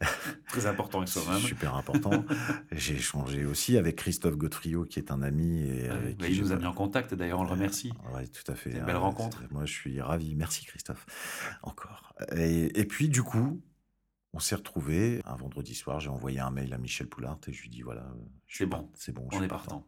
Très 0.48 0.66
important 0.66 0.98
avec 0.98 1.08
soi-même. 1.08 1.40
super 1.40 1.76
important. 1.76 2.24
J'ai 2.72 2.94
échangé 2.94 3.44
aussi 3.44 3.76
avec 3.76 3.96
Christophe 3.96 4.36
Godefrio, 4.36 4.84
qui 4.84 4.98
est 4.98 5.10
un 5.10 5.22
ami. 5.22 5.68
Et 5.68 5.88
avec 5.88 6.18
bah, 6.18 6.26
qui 6.26 6.32
il 6.34 6.40
nous 6.40 6.52
a 6.52 6.56
mis 6.56 6.66
en 6.66 6.72
contact, 6.72 7.14
d'ailleurs, 7.14 7.40
on 7.40 7.44
le 7.44 7.50
remercie. 7.50 7.92
Oui, 8.14 8.28
tout 8.30 8.50
à 8.50 8.54
fait. 8.54 8.70
Une 8.70 8.78
hein, 8.78 8.84
belle 8.86 8.96
rencontre. 8.96 9.42
Moi, 9.50 9.66
je 9.66 9.72
suis 9.72 10.00
ravi. 10.00 10.34
Merci, 10.34 10.64
Christophe. 10.64 11.06
Encore. 11.62 12.14
Et, 12.36 12.80
et 12.80 12.84
puis, 12.84 13.08
du 13.08 13.22
coup, 13.22 13.60
on 14.32 14.38
s'est 14.38 14.54
retrouvés 14.54 15.20
un 15.24 15.36
vendredi 15.36 15.74
soir. 15.74 16.00
J'ai 16.00 16.10
envoyé 16.10 16.40
un 16.40 16.50
mail 16.50 16.72
à 16.72 16.78
Michel 16.78 17.08
Poulard 17.08 17.38
et 17.46 17.52
je 17.52 17.62
lui 17.62 17.68
dis 17.68 17.82
voilà, 17.82 18.06
je 18.46 18.54
suis 18.54 18.64
C'est 18.64 18.70
bon. 18.70 18.90
C'est 18.94 19.12
bon. 19.12 19.28
On 19.32 19.42
est 19.42 19.48
partant. 19.48 19.86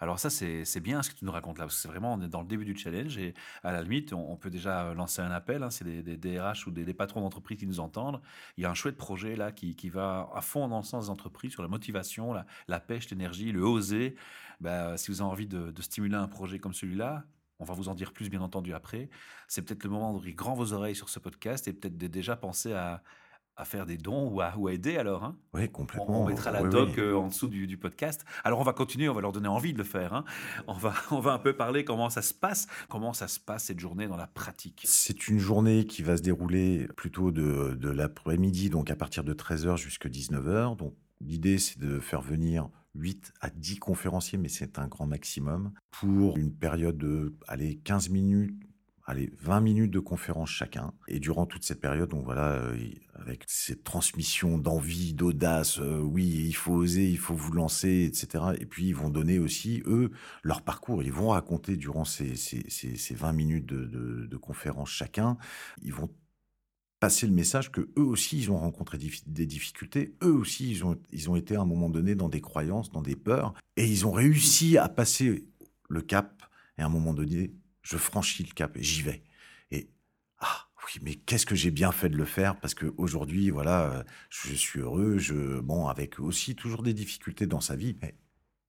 Alors 0.00 0.18
ça, 0.18 0.30
c'est 0.30 0.80
bien 0.80 1.02
ce 1.02 1.10
que 1.10 1.16
tu 1.16 1.24
nous 1.24 1.32
racontes 1.32 1.58
là, 1.58 1.64
parce 1.64 1.76
que 1.76 1.82
c'est 1.82 1.88
vraiment, 1.88 2.14
on 2.14 2.20
est 2.20 2.28
dans 2.28 2.40
le 2.40 2.46
début 2.46 2.64
du 2.64 2.76
challenge 2.76 3.18
et 3.18 3.34
à 3.62 3.72
la 3.72 3.82
limite, 3.82 4.12
on, 4.12 4.36
peut 4.36 4.50
déjà 4.50 4.94
lancer 4.94 5.22
un 5.22 5.30
appel, 5.30 5.62
hein, 5.62 5.70
c'est 5.70 5.84
des, 5.84 6.16
DRH 6.16 6.66
ou 6.66 6.70
des, 6.70 6.94
patrons 6.94 7.20
d'entreprise 7.20 7.58
qui 7.58 7.66
nous 7.66 7.80
entendent. 7.80 8.20
Il 8.56 8.62
y 8.62 8.66
a 8.66 8.70
un 8.70 8.74
chouette 8.74 8.96
projet 8.96 9.36
là 9.36 9.52
qui, 9.52 9.76
qui 9.76 9.88
va 9.88 10.28
à 10.34 10.40
fond 10.40 10.68
dans 10.68 10.78
le 10.78 10.84
sens 10.84 11.06
des 11.06 11.10
entreprises 11.10 11.52
sur 11.52 11.62
la 11.62 11.68
motivation, 11.68 12.34
la, 12.68 12.80
pêche, 12.80 13.10
l'énergie, 13.10 13.52
le 13.52 13.62
oser. 13.62 14.16
Bah, 14.60 14.96
si 14.96 15.10
vous 15.10 15.20
avez 15.20 15.30
envie 15.30 15.46
de, 15.46 15.70
de 15.70 15.82
stimuler 15.82 16.16
un 16.16 16.28
projet 16.28 16.58
comme 16.58 16.74
celui-là, 16.74 17.24
on 17.58 17.64
va 17.64 17.74
vous 17.74 17.88
en 17.88 17.94
dire 17.94 18.12
plus 18.12 18.28
bien 18.28 18.40
entendu 18.40 18.74
après. 18.74 19.08
C'est 19.48 19.62
peut-être 19.62 19.84
le 19.84 19.90
moment 19.90 20.12
d'ouvrir 20.12 20.34
grand 20.34 20.54
vos 20.54 20.72
oreilles 20.72 20.96
sur 20.96 21.08
ce 21.08 21.18
podcast 21.18 21.68
et 21.68 21.72
peut-être 21.72 21.96
déjà 21.96 22.36
penser 22.36 22.72
à, 22.72 23.02
à 23.56 23.64
faire 23.64 23.86
des 23.86 23.96
dons 23.98 24.28
ou 24.28 24.40
à, 24.40 24.54
ou 24.56 24.66
à 24.68 24.72
aider 24.72 24.96
alors. 24.96 25.24
Hein 25.24 25.36
Oui, 25.52 25.62
on, 25.64 25.68
complètement. 25.68 26.22
on 26.24 26.26
mettra 26.28 26.50
la 26.50 26.62
Oui, 26.64 26.70
doc 26.70 26.90
oui. 26.96 27.02
euh, 27.02 27.16
en 27.16 27.28
dessous 27.28 27.48
du, 27.48 27.66
du 27.66 27.76
podcast. 27.78 28.24
Alors 28.42 28.58
on 28.60 28.64
va 28.64 28.72
continuer, 28.72 29.08
on 29.08 29.14
va 29.14 29.20
leur 29.20 29.32
donner 29.32 29.48
envie 29.48 29.72
de 29.72 29.78
le 29.78 29.84
faire. 29.84 30.12
hein. 30.12 30.24
On, 30.66 30.72
va, 30.72 30.92
on 31.10 31.20
va 31.20 31.32
un 31.32 31.38
peu 31.38 31.52
parler 31.54 31.84
comment 31.84 32.10
ça 32.10 32.22
se 32.22 32.34
passe, 32.34 32.66
comment 32.88 33.12
ça 33.12 33.28
se 33.28 33.38
passe 33.38 33.64
cette 33.64 33.78
journée 33.80 34.08
dans 34.08 34.16
la 34.16 34.26
pratique. 34.26 34.82
C'est 34.86 35.28
une 35.28 35.38
journée 35.38 35.86
qui 35.86 36.02
va 36.02 36.16
se 36.16 36.22
dérouler 36.22 36.88
plutôt 36.96 37.30
de, 37.30 37.74
de 37.78 37.90
l'après-midi, 37.90 38.70
donc 38.70 38.90
à 38.90 38.96
partir 38.96 39.22
de 39.24 39.32
13h 39.34 39.76
jusqu'à 39.76 40.08
19h. 40.08 40.76
Donc 40.76 40.94
l'idée, 41.20 41.58
c'est 41.58 41.78
de 41.78 42.00
faire 42.00 42.22
venir 42.22 42.68
8 42.96 43.32
à 43.40 43.50
10 43.50 43.78
conférenciers, 43.78 44.38
mais 44.38 44.48
c'est 44.48 44.78
un 44.78 44.86
grand 44.88 45.06
maximum, 45.06 45.72
pour 45.90 46.36
une 46.38 46.52
période 46.52 46.96
de 46.98 47.34
allez, 47.48 47.76
15 47.84 48.08
minutes. 48.10 48.54
Allez, 49.06 49.30
20 49.42 49.60
minutes 49.60 49.90
de 49.90 49.98
conférence 50.00 50.48
chacun. 50.48 50.94
Et 51.08 51.20
durant 51.20 51.44
toute 51.44 51.62
cette 51.62 51.80
période, 51.80 52.08
donc 52.08 52.24
voilà, 52.24 52.52
euh, 52.52 52.74
avec 53.14 53.44
cette 53.46 53.84
transmission 53.84 54.56
d'envie, 54.56 55.12
d'audace, 55.12 55.78
euh, 55.78 55.98
oui, 55.98 56.24
il 56.24 56.54
faut 56.54 56.72
oser, 56.72 57.10
il 57.10 57.18
faut 57.18 57.34
vous 57.34 57.52
lancer, 57.52 58.04
etc. 58.04 58.44
Et 58.58 58.64
puis, 58.64 58.86
ils 58.86 58.94
vont 58.94 59.10
donner 59.10 59.38
aussi, 59.38 59.82
eux, 59.84 60.10
leur 60.42 60.62
parcours. 60.62 61.02
Ils 61.02 61.12
vont 61.12 61.28
raconter 61.28 61.76
durant 61.76 62.06
ces, 62.06 62.34
ces, 62.36 62.64
ces, 62.70 62.96
ces 62.96 63.14
20 63.14 63.32
minutes 63.34 63.66
de, 63.66 63.84
de, 64.26 64.36
conférence 64.38 64.90
chacun, 64.90 65.36
ils 65.82 65.92
vont 65.92 66.10
passer 66.98 67.26
le 67.26 67.32
message 67.32 67.70
que 67.72 67.82
eux 67.98 68.02
aussi, 68.02 68.38
ils 68.38 68.50
ont 68.50 68.58
rencontré 68.58 68.98
des 68.98 69.46
difficultés. 69.46 70.16
Eux 70.22 70.32
aussi, 70.32 70.70
ils 70.70 70.84
ont, 70.84 70.98
ils 71.12 71.28
ont 71.28 71.36
été 71.36 71.56
à 71.56 71.60
un 71.60 71.66
moment 71.66 71.90
donné 71.90 72.14
dans 72.14 72.30
des 72.30 72.40
croyances, 72.40 72.90
dans 72.90 73.02
des 73.02 73.16
peurs. 73.16 73.52
Et 73.76 73.86
ils 73.86 74.06
ont 74.06 74.12
réussi 74.12 74.78
à 74.78 74.88
passer 74.88 75.46
le 75.90 76.00
cap. 76.00 76.42
Et 76.78 76.82
à 76.82 76.86
un 76.86 76.88
moment 76.88 77.12
donné, 77.12 77.52
je 77.84 77.96
franchis 77.96 78.42
le 78.42 78.52
cap 78.52 78.76
et 78.76 78.82
j'y 78.82 79.02
vais. 79.02 79.22
Et 79.70 79.90
ah 80.38 80.68
oui, 80.84 81.00
mais 81.02 81.14
qu'est-ce 81.14 81.46
que 81.46 81.54
j'ai 81.54 81.70
bien 81.70 81.92
fait 81.92 82.08
de 82.08 82.16
le 82.16 82.24
faire? 82.24 82.58
Parce 82.58 82.74
que 82.74 82.92
aujourd'hui, 82.96 83.50
voilà, 83.50 83.84
euh, 83.92 84.04
je 84.30 84.54
suis 84.54 84.80
heureux. 84.80 85.18
Je 85.18 85.60
bon, 85.60 85.86
avec 85.86 86.18
aussi 86.18 86.56
toujours 86.56 86.82
des 86.82 86.94
difficultés 86.94 87.46
dans 87.46 87.60
sa 87.60 87.76
vie, 87.76 87.96
mais 88.02 88.16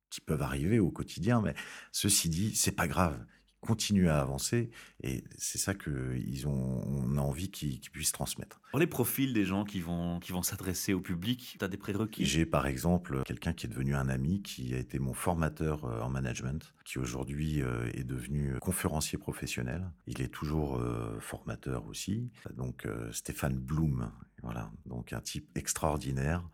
qui 0.10 0.22
peuvent 0.22 0.42
arriver 0.42 0.80
au 0.80 0.92
quotidien. 0.92 1.42
Mais 1.42 1.56
ceci 1.92 2.30
dit, 2.30 2.56
c'est 2.56 2.74
pas 2.74 2.88
grave. 2.88 3.26
Ils 3.66 3.68
continuent 3.68 4.10
à 4.10 4.22
avancer 4.22 4.70
et 5.02 5.24
c'est 5.40 5.58
ça 5.58 5.74
que 5.74 6.16
ils 6.16 6.48
ont, 6.48 6.84
on 6.86 7.18
a 7.18 7.20
envie 7.20 7.50
qu'ils 7.50 7.80
puissent 7.80 8.12
transmettre. 8.12 8.62
Pour 8.70 8.80
les 8.80 8.86
profils 8.86 9.34
des 9.34 9.44
gens 9.44 9.66
qui 9.66 9.80
vont, 9.80 10.20
qui 10.20 10.34
vont 10.34 10.44
s'adresser 10.44 10.94
au 10.94 11.02
public, 11.02 11.56
tu 11.58 11.66
as 11.66 11.68
des 11.68 11.78
prérequis? 11.78 12.26
J'ai 12.26 12.46
par 12.46 12.68
exemple 12.68 13.24
quelqu'un 13.26 13.54
qui 13.54 13.66
est 13.66 13.70
devenu 13.70 13.96
un 13.96 14.08
ami, 14.08 14.44
qui 14.44 14.76
a 14.76 14.78
été 14.78 15.00
mon 15.00 15.16
formateur 15.16 15.86
euh, 15.86 16.00
en 16.02 16.12
management, 16.12 16.76
qui 16.84 17.00
aujourd'hui 17.00 17.64
euh, 17.64 17.90
est 17.96 18.04
devenu 18.04 18.60
conférencier 18.60 19.18
professionnel. 19.18 19.90
Il 20.06 20.22
est 20.22 20.28
toujours 20.28 20.78
euh, 20.78 21.18
formateur 21.20 21.88
aussi. 21.88 22.30
Donc 22.56 22.88
Stéphane 23.12 23.58
Blum, 23.58 24.12
voilà, 24.44 24.72
donc 24.86 25.12
un 25.12 25.22
type 25.22 25.50
extraordinaire. 25.58 26.48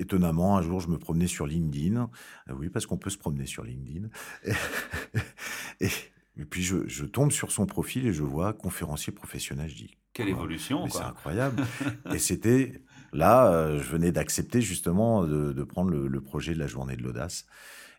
Étonnamment, 0.00 0.56
un 0.56 0.62
jour, 0.62 0.80
je 0.80 0.88
me 0.88 0.98
promenais 0.98 1.28
sur 1.28 1.46
LinkedIn. 1.46 2.10
Oui, 2.50 2.68
parce 2.68 2.86
qu'on 2.86 2.98
peut 2.98 3.10
se 3.10 3.18
promener 3.18 3.46
sur 3.46 3.62
LinkedIn. 3.62 4.08
Et, 5.80 5.88
et- 6.38 6.44
puis, 6.44 6.62
je, 6.62 6.86
je 6.88 7.04
tombe 7.04 7.32
sur 7.32 7.50
son 7.52 7.66
profil 7.66 8.06
et 8.06 8.12
je 8.12 8.22
vois 8.22 8.52
conférencier 8.52 9.12
professionnel. 9.12 9.68
Je 9.68 9.74
dis, 9.76 9.98
Quelle 10.12 10.28
Oh, 10.28 10.30
évolution, 10.30 10.88
c'est 10.88 10.98
quoi. 10.98 11.06
incroyable. 11.08 11.62
et 12.14 12.18
c'était 12.18 12.82
Là, 13.14 13.50
euh, 13.52 13.78
je 13.80 13.88
venais 13.88 14.12
d'accepter 14.12 14.60
justement 14.60 15.24
de, 15.26 15.52
de 15.54 15.64
prendre 15.64 15.90
le, 15.90 16.08
le 16.08 16.20
projet 16.20 16.52
de 16.52 16.58
la 16.58 16.66
journée 16.66 16.94
de 16.94 17.02
l'audace. 17.02 17.46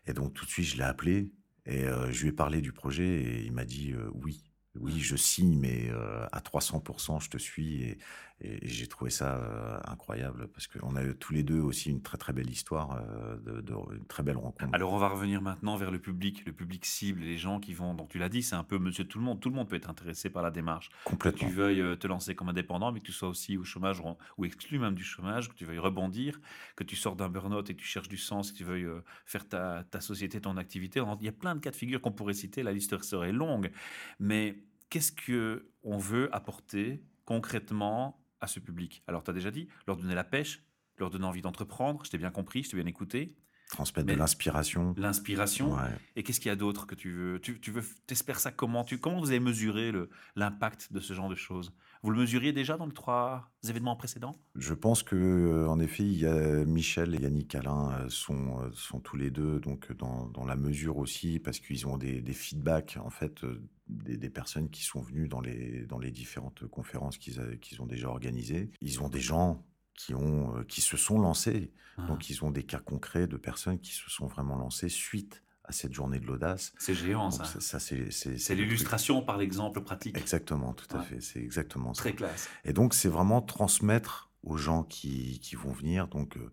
Et 0.06 0.12
donc 0.12 0.34
tout 0.34 0.44
de 0.44 0.50
suite, 0.50 0.66
je 0.66 0.76
l'ai 0.76 0.84
appelé 0.84 1.32
et 1.66 1.84
euh, 1.86 2.12
je 2.12 2.22
lui 2.22 2.28
ai 2.28 2.32
parlé 2.32 2.60
du 2.60 2.72
projet 2.72 3.04
et 3.22 3.44
il 3.44 3.52
m'a 3.52 3.64
dit 3.64 3.92
euh, 3.92 4.08
oui. 4.14 4.42
Oui, 4.78 5.00
je 5.00 5.16
signe, 5.16 5.58
mais 5.58 5.90
à 6.30 6.40
300%, 6.40 7.18
je 7.18 7.28
te 7.28 7.38
suis. 7.38 7.82
Et, 7.82 7.98
et 8.40 8.66
j'ai 8.66 8.86
trouvé 8.86 9.10
ça 9.10 9.36
euh, 9.36 9.78
incroyable 9.86 10.48
parce 10.48 10.66
qu'on 10.66 10.96
a 10.96 11.02
eu 11.04 11.14
tous 11.16 11.32
les 11.32 11.42
deux 11.42 11.60
aussi 11.60 11.90
une 11.90 12.02
très 12.02 12.16
très 12.18 12.32
belle 12.32 12.48
histoire, 12.50 12.92
euh, 12.92 13.36
de, 13.38 13.60
de- 13.60 13.74
une 13.96 14.06
très 14.06 14.22
belle 14.22 14.36
rencontre. 14.36 14.70
Alors 14.72 14.92
on 14.92 14.98
va 14.98 15.08
revenir 15.08 15.42
maintenant 15.42 15.76
vers 15.76 15.90
le 15.90 15.98
public, 15.98 16.44
le 16.46 16.52
public 16.52 16.84
cible, 16.86 17.20
les 17.20 17.36
gens 17.36 17.60
qui 17.60 17.74
vont, 17.74 17.94
donc 17.94 18.08
tu 18.08 18.18
l'as 18.18 18.28
dit, 18.28 18.42
c'est 18.42 18.56
un 18.56 18.64
peu 18.64 18.78
monsieur 18.78 19.04
tout 19.04 19.18
le 19.18 19.24
monde, 19.24 19.40
tout 19.40 19.50
le 19.50 19.54
monde 19.54 19.68
peut 19.68 19.76
être 19.76 19.90
intéressé 19.90 20.30
par 20.30 20.42
la 20.42 20.50
démarche. 20.50 20.88
Que 20.90 20.94
tu 20.94 21.10
Complètement. 21.10 21.48
veuilles 21.48 21.80
euh, 21.80 21.96
te 21.96 22.06
lancer 22.06 22.34
comme 22.34 22.48
indépendant, 22.48 22.92
mais 22.92 23.00
que 23.00 23.04
tu 23.06 23.12
sois 23.12 23.28
aussi 23.28 23.56
au 23.56 23.64
chômage 23.64 24.00
ou 24.00 24.04
ou 24.38 24.44
exclu 24.44 24.78
même 24.78 24.94
du 24.94 25.04
chômage, 25.04 25.48
que 25.48 25.54
tu 25.54 25.64
veuilles 25.64 25.78
rebondir, 25.78 26.40
que 26.76 26.84
tu 26.84 26.96
sors 26.96 27.16
d'un 27.16 27.28
burn-out 27.28 27.68
et 27.70 27.74
que 27.74 27.80
tu 27.80 27.86
cherches 27.86 28.08
du 28.08 28.16
sens, 28.16 28.52
que 28.52 28.56
tu 28.56 28.64
veuilles 28.64 28.88
faire 29.26 29.46
ta, 29.48 29.84
ta 29.90 30.00
société, 30.00 30.40
ton 30.40 30.56
activité. 30.56 31.00
Il 31.20 31.24
y 31.26 31.28
a 31.28 31.32
plein 31.32 31.54
de 31.54 31.60
cas 31.60 31.70
de 31.70 31.76
figure 31.76 32.00
qu'on 32.00 32.12
pourrait 32.12 32.34
citer, 32.34 32.62
la 32.62 32.72
liste 32.72 33.00
serait 33.02 33.32
longue. 33.32 33.70
Mais 34.18 34.64
qu'est-ce 34.88 35.12
que 35.12 35.68
on 35.82 35.98
veut 35.98 36.34
apporter 36.34 37.02
concrètement 37.24 38.19
à 38.40 38.46
ce 38.46 38.60
public 38.60 39.02
Alors 39.06 39.22
tu 39.22 39.30
as 39.30 39.34
déjà 39.34 39.50
dit, 39.50 39.68
leur 39.86 39.96
donner 39.96 40.14
la 40.14 40.24
pêche, 40.24 40.62
leur 40.98 41.10
donner 41.10 41.24
envie 41.26 41.42
d'entreprendre, 41.42 42.04
je 42.04 42.10
t'ai 42.10 42.18
bien 42.18 42.30
compris, 42.30 42.62
je 42.62 42.70
t'ai 42.70 42.76
bien 42.76 42.86
écouté, 42.86 43.36
Transmettre 43.70 44.06
Mais- 44.08 44.14
de 44.14 44.18
l'inspiration. 44.18 44.94
l'inspiration. 44.96 45.74
Ouais. 45.76 45.82
Et 46.16 46.24
qu'est-ce 46.24 46.40
qu'il 46.40 46.48
y 46.48 46.52
a 46.52 46.56
d'autre 46.56 46.88
que 46.88 46.96
tu 46.96 47.12
veux? 47.12 47.38
Tu, 47.40 47.60
tu 47.60 47.70
veux, 47.70 47.84
t'espères 48.08 48.40
ça 48.40 48.50
comment? 48.50 48.82
Tu, 48.82 48.98
Comment 48.98 49.20
vous 49.20 49.30
avez 49.30 49.38
mesuré 49.38 49.92
l'impact 50.34 50.92
de 50.92 50.98
ce 50.98 51.12
genre 51.14 51.28
de 51.28 51.36
choses? 51.36 51.72
Vous 52.02 52.10
le 52.10 52.18
mesuriez 52.18 52.52
déjà 52.52 52.76
dans 52.76 52.86
les 52.86 52.94
trois 52.94 53.52
événements 53.68 53.96
précédents? 53.96 54.34
Je 54.54 54.72
pense 54.72 55.02
que, 55.02 55.16
euh, 55.16 55.68
en 55.68 55.78
effet, 55.80 56.02
il 56.04 56.18
y 56.18 56.26
a 56.26 56.64
Michel 56.64 57.14
et 57.14 57.18
Yannick 57.18 57.54
Alain 57.54 57.92
euh, 57.92 58.08
sont, 58.08 58.60
euh, 58.62 58.70
sont 58.72 59.00
tous 59.00 59.16
les 59.16 59.30
deux 59.30 59.60
donc 59.60 59.92
dans, 59.92 60.26
dans 60.26 60.46
la 60.46 60.56
mesure 60.56 60.96
aussi 60.96 61.38
parce 61.38 61.60
qu'ils 61.60 61.86
ont 61.86 61.98
des, 61.98 62.22
des 62.22 62.32
feedbacks 62.32 62.96
en 63.02 63.10
fait 63.10 63.44
des, 63.88 64.16
des 64.16 64.30
personnes 64.30 64.70
qui 64.70 64.82
sont 64.82 65.02
venues 65.02 65.28
dans 65.28 65.40
les 65.40 65.84
dans 65.86 65.98
les 65.98 66.10
différentes 66.10 66.66
conférences 66.68 67.18
qu'ils 67.18 67.82
ont 67.82 67.86
déjà 67.86 68.08
organisées. 68.08 68.70
Ils 68.80 69.02
ont 69.02 69.08
des 69.08 69.20
gens 69.20 69.64
qui 69.94 70.14
ont 70.14 70.64
qui 70.64 70.80
se 70.80 70.96
sont 70.96 71.20
lancés, 71.20 71.72
Ah, 71.96 72.06
donc 72.06 72.30
ils 72.30 72.42
ont 72.44 72.50
des 72.50 72.62
cas 72.62 72.78
concrets 72.80 73.26
de 73.26 73.36
personnes 73.36 73.78
qui 73.78 73.92
se 73.92 74.08
sont 74.08 74.26
vraiment 74.26 74.56
lancées 74.56 74.88
suite 74.88 75.42
à 75.70 75.72
cette 75.72 75.94
journée 75.94 76.18
de 76.20 76.26
l'audace. 76.26 76.72
C'est 76.78 76.94
géant, 76.94 77.30
Donc 77.30 77.32
ça. 77.38 77.44
ça, 77.44 77.60
ça, 77.60 77.78
c'est 77.80 78.54
l'illustration 78.54 79.22
par 79.22 79.38
l'exemple 79.38 79.80
pratique. 79.80 80.16
Exactement, 80.18 80.74
tout 80.74 80.94
à 80.96 81.00
fait. 81.00 81.20
C'est 81.20 81.40
exactement 81.40 81.94
ça. 81.94 82.02
Très 82.02 82.12
classe. 82.14 82.48
Et 82.64 82.72
donc, 82.72 82.92
c'est 82.94 83.08
vraiment 83.08 83.40
transmettre 83.40 84.30
aux 84.42 84.56
gens 84.56 84.82
qui, 84.84 85.40
qui 85.40 85.56
vont 85.56 85.72
venir. 85.72 86.08
Donc, 86.08 86.36
euh, 86.36 86.52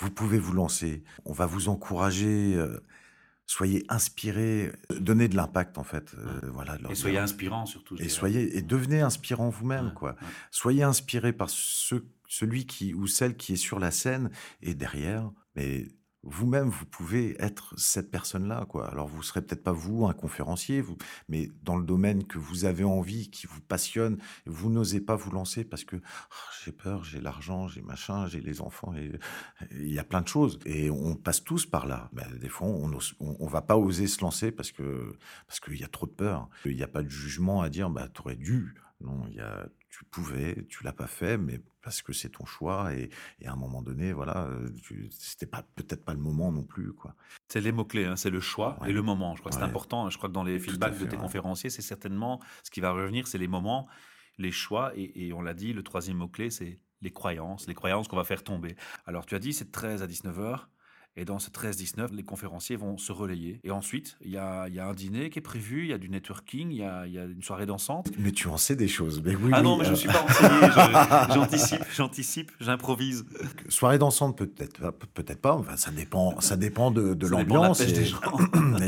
vous 0.00 0.10
pouvez 0.10 0.38
vous 0.38 0.52
lancer. 0.52 1.04
On 1.24 1.32
va 1.32 1.46
vous 1.46 1.68
encourager. 1.68 2.54
euh, 2.56 2.78
soyez 3.46 3.84
inspirés. 3.88 4.72
euh, 4.92 4.98
Donnez 5.00 5.28
de 5.28 5.36
l'impact, 5.36 5.78
en 5.78 5.84
fait. 5.84 6.14
euh, 6.18 6.40
voilà, 6.52 6.76
Et 6.90 6.94
soyez 6.94 7.18
inspirant 7.18 7.66
surtout. 7.66 7.96
et 7.98 8.08
soyez 8.08 8.56
et 8.56 8.62
devenez 8.62 9.00
inspirant 9.00 9.48
vous-même, 9.50 9.86
Ouais, 9.88 9.94
quoi. 9.94 10.16
Soyez 10.50 10.82
inspiré 10.82 11.32
par 11.32 11.48
ce- 11.50 12.04
celui 12.28 12.66
qui 12.66 12.92
ou 12.94 13.06
celle 13.06 13.36
qui 13.36 13.54
est 13.54 13.56
sur 13.56 13.78
la 13.78 13.90
scène 13.90 14.30
et 14.62 14.74
derrière. 14.74 15.30
Mais 15.56 15.88
vous-même, 16.30 16.68
vous 16.68 16.86
pouvez 16.86 17.36
être 17.42 17.74
cette 17.78 18.10
personne-là, 18.10 18.66
quoi. 18.68 18.88
Alors, 18.90 19.08
vous 19.08 19.22
serez 19.22 19.42
peut-être 19.42 19.62
pas 19.62 19.72
vous, 19.72 20.06
un 20.06 20.12
conférencier, 20.14 20.80
vous, 20.80 20.96
mais 21.28 21.50
dans 21.62 21.76
le 21.76 21.84
domaine 21.84 22.24
que 22.26 22.38
vous 22.38 22.64
avez 22.64 22.84
envie, 22.84 23.30
qui 23.30 23.46
vous 23.46 23.60
passionne, 23.60 24.18
vous 24.46 24.70
n'osez 24.70 25.00
pas 25.00 25.16
vous 25.16 25.30
lancer 25.30 25.64
parce 25.64 25.84
que 25.84 25.96
Ah, 25.96 26.34
j'ai 26.64 26.72
peur, 26.72 27.04
j'ai 27.04 27.20
l'argent, 27.20 27.68
j'ai 27.68 27.82
machin, 27.82 28.26
j'ai 28.26 28.40
les 28.40 28.60
enfants, 28.60 28.94
et 28.96 29.12
il 29.72 29.92
y 29.92 29.98
a 29.98 30.04
plein 30.04 30.20
de 30.22 30.28
choses. 30.28 30.58
Et 30.66 30.90
on 30.90 31.14
passe 31.14 31.42
tous 31.44 31.66
par 31.66 31.86
là. 31.86 32.08
Ben, 32.12 32.26
des 32.38 32.48
fois, 32.48 32.66
on, 32.68 32.92
ose- 32.92 33.14
on, 33.20 33.36
on 33.40 33.46
va 33.46 33.62
pas 33.62 33.76
oser 33.76 34.06
se 34.06 34.20
lancer 34.20 34.50
parce 34.52 34.72
que 34.72 35.16
parce 35.46 35.60
qu'il 35.60 35.76
y 35.78 35.84
a 35.84 35.88
trop 35.88 36.06
de 36.06 36.12
peur. 36.12 36.48
Il 36.64 36.76
n'y 36.76 36.82
a 36.82 36.88
pas 36.88 37.02
de 37.02 37.08
jugement 37.08 37.62
à 37.62 37.68
dire, 37.70 37.90
bah, 37.90 38.08
tu 38.12 38.20
aurais 38.20 38.36
dû. 38.36 38.74
Non, 39.00 39.26
y 39.28 39.40
a, 39.40 39.68
tu 39.90 40.04
pouvais, 40.06 40.66
tu 40.68 40.82
l'as 40.84 40.92
pas 40.92 41.06
fait, 41.06 41.38
mais 41.38 41.60
parce 41.88 42.02
que 42.02 42.12
c'est 42.12 42.28
ton 42.28 42.44
choix 42.44 42.92
et, 42.94 43.08
et 43.40 43.46
à 43.46 43.52
un 43.52 43.56
moment 43.56 43.80
donné, 43.82 44.12
voilà, 44.12 44.44
euh, 44.44 44.68
c'était 45.10 45.46
pas 45.46 45.62
peut-être 45.74 46.04
pas 46.04 46.12
le 46.12 46.20
moment 46.20 46.52
non 46.52 46.62
plus, 46.64 46.92
quoi. 46.92 47.14
C'est 47.48 47.60
les 47.62 47.72
mots-clés, 47.72 48.04
hein, 48.04 48.16
c'est 48.16 48.28
le 48.30 48.40
choix 48.40 48.76
Ouais. 48.82 48.90
et 48.90 48.92
le 48.92 49.00
moment. 49.02 49.34
Je 49.34 49.40
crois 49.40 49.50
que 49.50 49.56
c'est 49.56 49.62
Ouais. 49.62 49.68
important. 49.68 50.10
Je 50.10 50.18
crois 50.18 50.28
que 50.28 50.34
dans 50.34 50.44
les 50.44 50.58
feedbacks 50.58 50.92
fait, 50.94 51.04
de 51.06 51.10
tes 51.10 51.16
ouais. 51.16 51.22
conférenciers, 51.22 51.70
c'est 51.70 51.82
certainement 51.82 52.40
ce 52.62 52.70
qui 52.70 52.80
va 52.80 52.90
revenir, 52.92 53.26
c'est 53.26 53.38
les 53.38 53.48
moments, 53.48 53.88
les 54.36 54.52
choix. 54.52 54.92
Et, 54.96 55.26
et 55.28 55.32
on 55.32 55.40
l'a 55.40 55.54
dit, 55.54 55.72
le 55.72 55.82
troisième 55.82 56.18
mot-clé, 56.18 56.50
c'est 56.50 56.78
les 57.00 57.10
croyances, 57.10 57.66
les 57.66 57.74
croyances 57.74 58.06
qu'on 58.06 58.16
va 58.16 58.24
faire 58.24 58.44
tomber. 58.44 58.76
Alors 59.06 59.24
tu 59.24 59.34
as 59.34 59.38
dit, 59.38 59.52
c'est 59.54 59.64
de 59.66 59.70
13 59.70 60.02
à 60.02 60.06
19 60.06 60.38
heures. 60.40 60.68
Et 61.20 61.24
dans 61.24 61.40
ce 61.40 61.50
13-19, 61.50 62.14
les 62.14 62.22
conférenciers 62.22 62.76
vont 62.76 62.96
se 62.96 63.10
relayer. 63.10 63.58
Et 63.64 63.72
ensuite, 63.72 64.16
il 64.24 64.30
y 64.30 64.36
a, 64.36 64.68
il 64.68 64.74
y 64.74 64.78
a 64.78 64.86
un 64.86 64.94
dîner 64.94 65.30
qui 65.30 65.40
est 65.40 65.42
prévu, 65.42 65.82
il 65.82 65.88
y 65.88 65.92
a 65.92 65.98
du 65.98 66.08
networking, 66.08 66.70
il 66.70 66.76
y 66.76 66.84
a, 66.84 67.06
il 67.08 67.12
y 67.12 67.18
a 67.18 67.24
une 67.24 67.42
soirée 67.42 67.66
dansante. 67.66 68.08
Mais 68.20 68.30
tu 68.30 68.46
en 68.46 68.56
sais 68.56 68.76
des 68.76 68.86
choses. 68.86 69.20
Mais 69.24 69.34
oui, 69.34 69.50
ah 69.52 69.60
non, 69.60 69.76
mais 69.76 69.84
je 69.84 69.88
euh, 69.88 69.92
ne 69.92 69.96
suis 69.96 70.08
pas 70.08 70.20
renseigné, 70.20 71.34
j'anticipe, 71.34 71.84
j'anticipe, 71.96 72.52
j'improvise. 72.60 73.24
soirée 73.68 73.98
dansante 73.98 74.38
peut-être, 74.38 74.78
pas- 74.80 74.92
peut-être 74.92 75.40
pas. 75.40 75.54
Enfin, 75.54 75.76
ça 75.76 75.90
dépend, 75.90 76.40
ça 76.40 76.56
dépend 76.56 76.92
de, 76.92 77.26
l'ambiance. 77.26 77.80
et- 77.80 78.12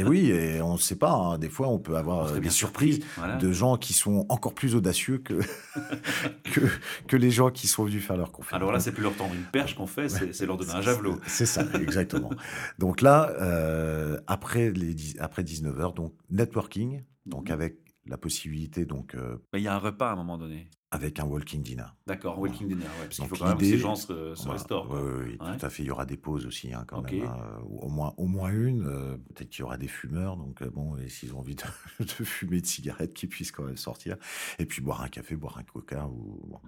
on 0.71 0.75
ne 0.75 0.79
sait 0.81 0.97
pas. 0.97 1.12
hein. 1.12 1.39
Des 1.39 1.49
fois, 1.49 1.69
on 1.69 1.79
peut 1.79 1.97
avoir 1.97 2.31
On 2.33 2.37
euh, 2.37 2.41
des 2.41 2.50
surprises 2.50 3.00
voilà. 3.17 3.37
de 3.37 3.53
gens 3.53 3.77
qui 3.77 3.93
sont 3.93 4.27
encore 4.29 4.55
plus 4.55 4.75
audacieux 4.75 5.19
que, 5.19 5.35
que, 6.45 6.61
que 7.07 7.17
les 7.17 7.31
gens 7.31 7.50
qui 7.50 7.67
sont 7.69 7.85
venus 7.85 8.05
faire 8.05 8.17
leur 8.17 8.33
conférence. 8.33 8.57
Alors 8.61 8.73
là, 8.73 8.81
c'est 8.81 8.93
plus 8.93 9.03
leur 9.03 9.15
tendre 9.15 9.35
une 9.35 9.45
perche 9.45 9.75
qu'on 9.75 9.87
fait, 9.87 10.09
c'est 10.09 10.33
c'est 10.33 10.47
leur 10.47 10.57
donner 10.57 10.73
un 10.73 10.81
javelot. 10.83 11.19
C'est 11.27 11.47
ça, 11.47 11.65
exactement. 11.81 12.31
donc 12.79 13.00
là, 13.00 13.31
euh, 13.41 14.19
après, 14.27 14.71
les, 14.71 14.95
après 15.19 15.43
19h, 15.43 15.95
donc 15.95 16.15
networking, 16.31 17.03
donc 17.27 17.49
Mhm. 17.49 17.53
avec 17.55 17.77
la 18.07 18.17
possibilité, 18.17 18.85
donc 18.87 19.15
euh, 19.15 19.37
Mais 19.53 19.61
il 19.61 19.65
y 19.65 19.69
a 19.69 19.75
un 19.75 19.79
repas 19.79 20.09
à 20.11 20.12
un 20.12 20.17
moment 20.17 20.39
donné. 20.39 20.69
Avec 20.93 21.21
un 21.21 21.25
walking 21.25 21.63
dinner. 21.63 21.85
D'accord, 22.07 22.39
walking 22.41 22.67
dinner, 22.67 22.83
ouais, 22.85 23.05
parce 23.05 23.17
qu'il 23.17 23.27
faut 23.29 23.37
quand 23.37 23.47
même 23.49 23.59
que 23.59 23.65
ces 23.65 23.79
gens 23.79 23.95
se, 23.95 24.35
se 24.35 24.43
Voilà. 24.43 24.53
restaurent. 24.55 24.91
Ouais, 24.91 25.01
ouais, 25.01 25.39
Ouais. 25.41 25.57
tout 25.57 25.65
à 25.67 25.71
fait. 25.71 25.85
Il 25.85 25.87
y 25.87 25.91
aura 25.91 26.05
des 26.05 26.17
pauses 26.17 26.47
aussi, 26.47 26.73
hein, 26.75 26.85
quand 26.87 27.03
même. 27.03 27.23
hein, 27.23 27.61
au, 27.69 27.89
moins, 27.89 28.13
au 28.17 28.27
moins 28.27 28.51
une. 28.51 28.87
euh, 28.87 29.17
Peut-être 29.35 29.51
qu'il 29.51 29.61
y 29.61 29.63
aura 29.63 29.77
des 29.77 29.87
fumeurs. 29.87 30.37
Donc, 30.37 30.63
euh, 30.63 30.71
bon, 30.71 30.97
et 30.97 31.09
s'ils 31.09 31.33
ont 31.35 31.39
envie 31.39 31.55
de, 31.55 31.63
de 32.01 32.25
fumer 32.25 32.61
de 32.61 32.67
cigarettes, 32.67 33.15
qu'ils 33.15 33.29
puissent 33.29 33.53
quand 33.53 33.63
même 33.65 33.77
sortir. 33.77 34.17
Et 34.59 34.67
puis 34.67 34.83
boire 34.83 35.03
un 35.03 35.09
café, 35.09 35.37
boire 35.37 35.59
un 35.59 35.63
coca. 35.63 36.09
Ou... 36.09 36.41
bon. 36.49 36.61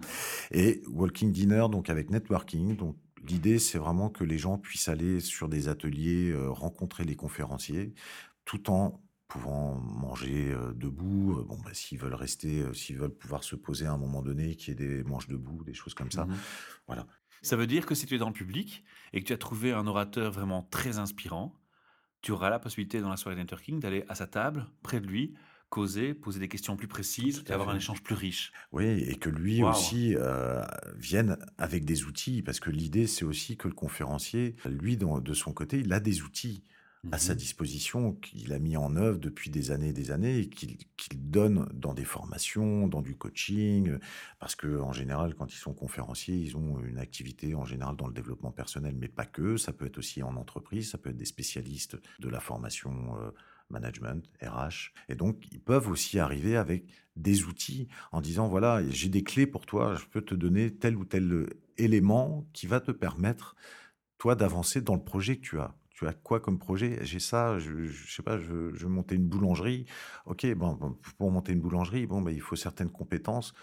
Et 0.52 0.83
walking 0.88 1.33
dinner, 1.33 1.67
donc 1.71 1.91
avec 1.91 2.09
networking. 2.11 2.76
Donc, 2.76 2.97
l'idée, 3.26 3.59
c'est 3.59 3.79
vraiment 3.79 4.09
que 4.09 4.23
les 4.23 4.38
gens 4.38 4.57
puissent 4.59 4.88
aller 4.88 5.19
sur 5.21 5.49
des 5.49 5.69
ateliers, 5.69 6.31
euh, 6.31 6.49
rencontrer 6.50 7.05
les 7.05 7.17
conférenciers, 7.17 7.93
tout 8.45 8.71
en 8.71 9.00
pouvant 9.32 9.74
manger 9.76 10.52
euh, 10.52 10.72
debout. 10.74 11.38
Euh, 11.38 11.44
Bon, 11.44 11.58
bah, 11.64 11.70
s'ils 11.72 11.98
veulent 11.98 12.14
rester, 12.14 12.60
euh, 12.62 12.74
s'ils 12.74 12.98
veulent 12.98 13.14
pouvoir 13.14 13.44
se 13.44 13.56
poser 13.56 13.86
à 13.86 13.92
un 13.92 13.96
moment 13.98 14.22
donné, 14.22 14.56
qu'il 14.56 14.68
y 14.68 14.72
ait 14.72 14.86
des 14.88 15.04
manches 15.04 15.26
debout, 15.28 15.64
des 15.64 15.74
choses 15.74 15.94
comme 15.94 16.10
ça. 16.10 16.26
Mhm. 16.26 16.36
Voilà. 16.86 17.06
Ça 17.40 17.56
veut 17.56 17.66
dire 17.66 17.86
que 17.86 17.94
si 17.94 18.06
tu 18.06 18.14
es 18.14 18.18
dans 18.18 18.28
le 18.28 18.34
public 18.34 18.84
et 19.12 19.20
que 19.22 19.26
tu 19.26 19.32
as 19.32 19.38
trouvé 19.38 19.72
un 19.72 19.86
orateur 19.86 20.30
vraiment 20.32 20.62
très 20.62 20.98
inspirant, 20.98 21.58
tu 22.20 22.30
auras 22.30 22.50
la 22.50 22.58
possibilité 22.58 23.00
dans 23.00 23.08
la 23.08 23.16
soirée 23.16 23.36
networking 23.36 23.80
d'aller 23.80 24.04
à 24.08 24.14
sa 24.14 24.26
table, 24.26 24.66
près 24.82 25.00
de 25.00 25.06
lui, 25.06 25.34
causer, 25.70 26.12
poser 26.14 26.38
des 26.38 26.48
questions 26.48 26.76
plus 26.76 26.86
précises 26.86 27.42
et 27.48 27.52
avoir 27.52 27.70
un 27.70 27.76
échange 27.76 28.02
plus 28.02 28.14
riche. 28.14 28.52
Oui, 28.72 28.84
et 28.84 29.16
que 29.16 29.30
lui 29.30 29.62
aussi 29.64 30.14
euh, 30.14 30.62
vienne 30.96 31.36
avec 31.58 31.84
des 31.86 32.04
outils, 32.04 32.42
parce 32.42 32.60
que 32.60 32.70
l'idée, 32.70 33.06
c'est 33.06 33.24
aussi 33.24 33.56
que 33.56 33.66
le 33.68 33.74
conférencier, 33.74 34.54
lui, 34.66 34.96
dans- 34.98 35.18
de 35.18 35.32
son 35.34 35.52
côté, 35.54 35.78
il 35.80 35.92
a 35.94 35.98
des 36.00 36.22
outils 36.22 36.62
à 37.11 37.18
sa 37.18 37.35
Mhm. 37.35 37.35
disposition 37.35 38.14
qu'il 38.14 38.54
a 38.54 38.59
mis 38.59 38.76
en 38.76 38.97
œuvre 38.97 39.18
depuis 39.18 39.50
des 39.50 39.71
années 39.71 39.88
et 39.90 39.92
des 39.92 40.11
années 40.12 40.38
et 40.38 40.49
qu'il 40.49 40.78
donne 41.30 41.68
dans 41.75 41.92
des 41.92 42.04
formations, 42.06 42.88
dans 42.88 43.02
du 43.02 43.16
coaching, 43.16 43.99
parce 44.38 44.54
que 44.56 44.80
en 44.80 44.92
général, 44.92 45.35
quand 45.35 45.52
ils 45.52 45.59
sont 45.59 45.75
conférenciers, 45.75 46.37
ils 46.37 46.56
ont 46.56 46.80
une 46.82 46.97
activité 46.99 47.54
en 47.54 47.66
général 47.66 47.97
dans 47.97 48.06
le 48.06 48.14
développement 48.14 48.50
personnel, 48.50 48.94
mais 48.99 49.09
pas 49.09 49.26
que. 49.26 49.59
Ça 49.59 49.73
peut 49.75 49.85
être 49.87 49.99
aussi 49.99 50.23
en 50.23 50.37
entreprise, 50.37 50.90
ça 50.90 50.99
peut 50.99 51.11
être 51.11 51.16
des 51.18 51.26
spécialistes 51.26 51.99
de 52.18 52.28
la 52.30 52.40
formation 52.40 53.16
euh, 53.21 53.30
management, 53.68 54.25
RH, 54.42 54.92
et 55.09 55.14
donc 55.14 55.44
ils 55.52 55.61
peuvent 55.61 55.88
aussi 55.88 56.18
arriver 56.18 56.56
avec 56.56 56.87
des 57.16 57.44
outils 57.44 57.88
en 58.12 58.21
disant 58.21 58.49
voilà, 58.49 58.82
j'ai 58.88 59.09
des 59.09 59.23
clés 59.23 59.47
pour 59.47 59.66
toi, 59.66 59.94
je 59.97 60.06
peux 60.06 60.23
te 60.23 60.35
donner 60.35 60.75
tel 60.75 60.97
ou 60.97 61.04
tel 61.04 61.47
élément 61.78 62.49
qui 62.52 62.66
va 62.66 62.80
te 62.80 62.90
permettre 62.90 63.54
toi 64.18 64.37
d'avancer 64.37 64.80
dans 64.82 64.94
le 64.94 65.04
projet 65.04 65.37
que 65.37 65.42
tu 65.42 65.61
as. 65.61 65.76
Tu 66.02 66.09
as 66.09 66.12
quoi 66.14 66.40
comme 66.40 66.59
projet? 66.59 66.99
J'ai 67.02 67.21
ça, 67.21 67.59
je, 67.59 67.85
je 67.85 68.12
sais 68.14 68.23
pas, 68.23 68.38
je, 68.38 68.75
je 68.75 68.82
veux 68.85 68.88
monter 68.88 69.14
une 69.14 69.26
boulangerie. 69.28 69.87
Ok, 70.26 70.47
bon, 70.54 70.73
bon, 70.75 70.99
pour 71.18 71.30
monter 71.30 71.52
une 71.52 71.61
boulangerie, 71.61 72.06
bon, 72.06 72.21
ben, 72.23 72.32
il 72.32 72.40
faut 72.40 72.56
certaines 72.56 72.90
compétences, 72.90 73.54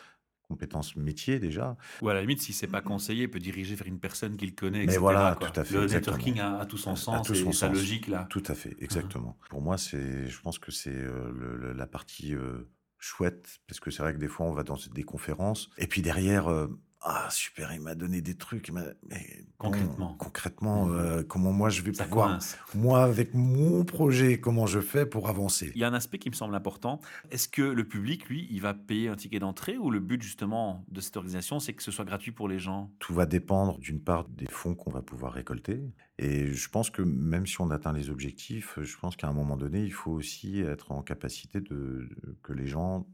compétences 0.47 0.95
métiers 0.95 1.39
déjà. 1.39 1.75
Ou 2.01 2.09
à 2.09 2.13
la 2.13 2.21
limite, 2.21 2.41
si 2.41 2.53
c'est 2.53 2.67
pas 2.67 2.81
conseillé, 2.81 3.23
il 3.23 3.29
peut 3.29 3.39
diriger 3.39 3.75
vers 3.75 3.87
une 3.87 3.99
personne 3.99 4.37
qu'il 4.37 4.55
connaît, 4.55 4.85
Mais 4.85 4.97
voilà, 4.97 5.35
quoi. 5.37 5.49
tout 5.49 5.59
à 5.59 5.63
fait, 5.63 5.75
Le 5.75 5.83
exactement. 5.83 6.15
networking 6.17 6.39
a, 6.39 6.59
a 6.59 6.65
tout 6.65 6.77
son 6.77 6.95
sens 6.95 7.27
tout 7.27 7.33
et 7.33 7.35
son 7.35 7.51
sa 7.51 7.67
sens. 7.67 7.75
logique 7.75 8.07
là. 8.07 8.25
Tout 8.29 8.43
à 8.47 8.55
fait, 8.55 8.75
exactement. 8.79 9.37
Pour 9.49 9.61
moi, 9.61 9.77
c'est, 9.77 10.27
je 10.27 10.41
pense 10.41 10.59
que 10.59 10.71
c'est 10.71 10.95
euh, 10.95 11.73
la 11.75 11.87
partie 11.87 12.33
euh, 12.35 12.69
chouette, 12.97 13.59
parce 13.67 13.79
que 13.79 13.91
c'est 13.91 14.01
vrai 14.01 14.13
que 14.13 14.17
des 14.19 14.27
fois, 14.27 14.45
on 14.45 14.53
va 14.53 14.63
dans 14.63 14.77
des 14.93 15.03
conférences, 15.03 15.69
et 15.77 15.87
puis 15.87 16.01
derrière, 16.01 16.47
euh, 16.49 16.67
ah 17.01 17.29
super, 17.31 17.73
il 17.73 17.79
m'a 17.79 17.95
donné 17.95 18.21
des 18.21 18.35
trucs, 18.35 18.71
mais 18.71 19.45
concrètement, 19.57 20.15
concrètement, 20.19 20.85
mmh. 20.85 20.95
euh, 20.95 21.23
comment 21.23 21.53
moi 21.53 21.69
je 21.69 21.81
vais 21.81 21.93
Ça 21.93 22.03
pouvoir, 22.03 22.39
moi 22.75 23.03
avec 23.03 23.33
mon 23.33 23.85
projet, 23.85 24.39
comment 24.39 24.67
je 24.67 24.81
fais 24.81 25.05
pour 25.05 25.29
avancer? 25.29 25.71
Il 25.75 25.81
y 25.81 25.85
a 25.85 25.87
un 25.87 25.93
aspect 25.93 26.17
qui 26.17 26.29
me 26.29 26.35
semble 26.35 26.55
important. 26.55 26.99
Est-ce 27.31 27.47
que 27.47 27.61
le 27.61 27.87
public, 27.87 28.27
lui, 28.27 28.47
il 28.51 28.61
va 28.61 28.73
payer 28.73 29.07
un 29.07 29.15
ticket 29.15 29.39
d'entrée 29.39 29.77
ou 29.77 29.91
le 29.91 30.01
but 30.01 30.21
justement 30.21 30.83
de 30.89 30.99
cette 30.99 31.15
organisation, 31.15 31.59
c'est 31.59 31.73
que 31.73 31.83
ce 31.83 31.91
soit 31.91 32.03
gratuit 32.03 32.33
pour 32.33 32.49
les 32.49 32.59
gens? 32.59 32.91
Tout 32.99 33.13
va 33.13 33.25
dépendre 33.25 33.79
d'une 33.79 34.01
part 34.01 34.27
des 34.27 34.47
fonds 34.47 34.75
qu'on 34.75 34.91
va 34.91 35.01
pouvoir 35.01 35.31
récolter. 35.31 35.81
Et 36.17 36.51
je 36.51 36.69
pense 36.69 36.89
que 36.89 37.01
même 37.01 37.47
si 37.47 37.61
on 37.61 37.71
atteint 37.71 37.93
les 37.93 38.09
objectifs, 38.09 38.77
je 38.81 38.97
pense 38.97 39.15
qu'à 39.15 39.29
un 39.29 39.33
moment 39.33 39.55
donné, 39.55 39.83
il 39.83 39.93
faut 39.93 40.11
aussi 40.11 40.59
être 40.59 40.91
en 40.91 41.01
capacité 41.01 41.61
de 41.61 42.09
que 42.43 42.51
les 42.51 42.67
gens 42.67 43.07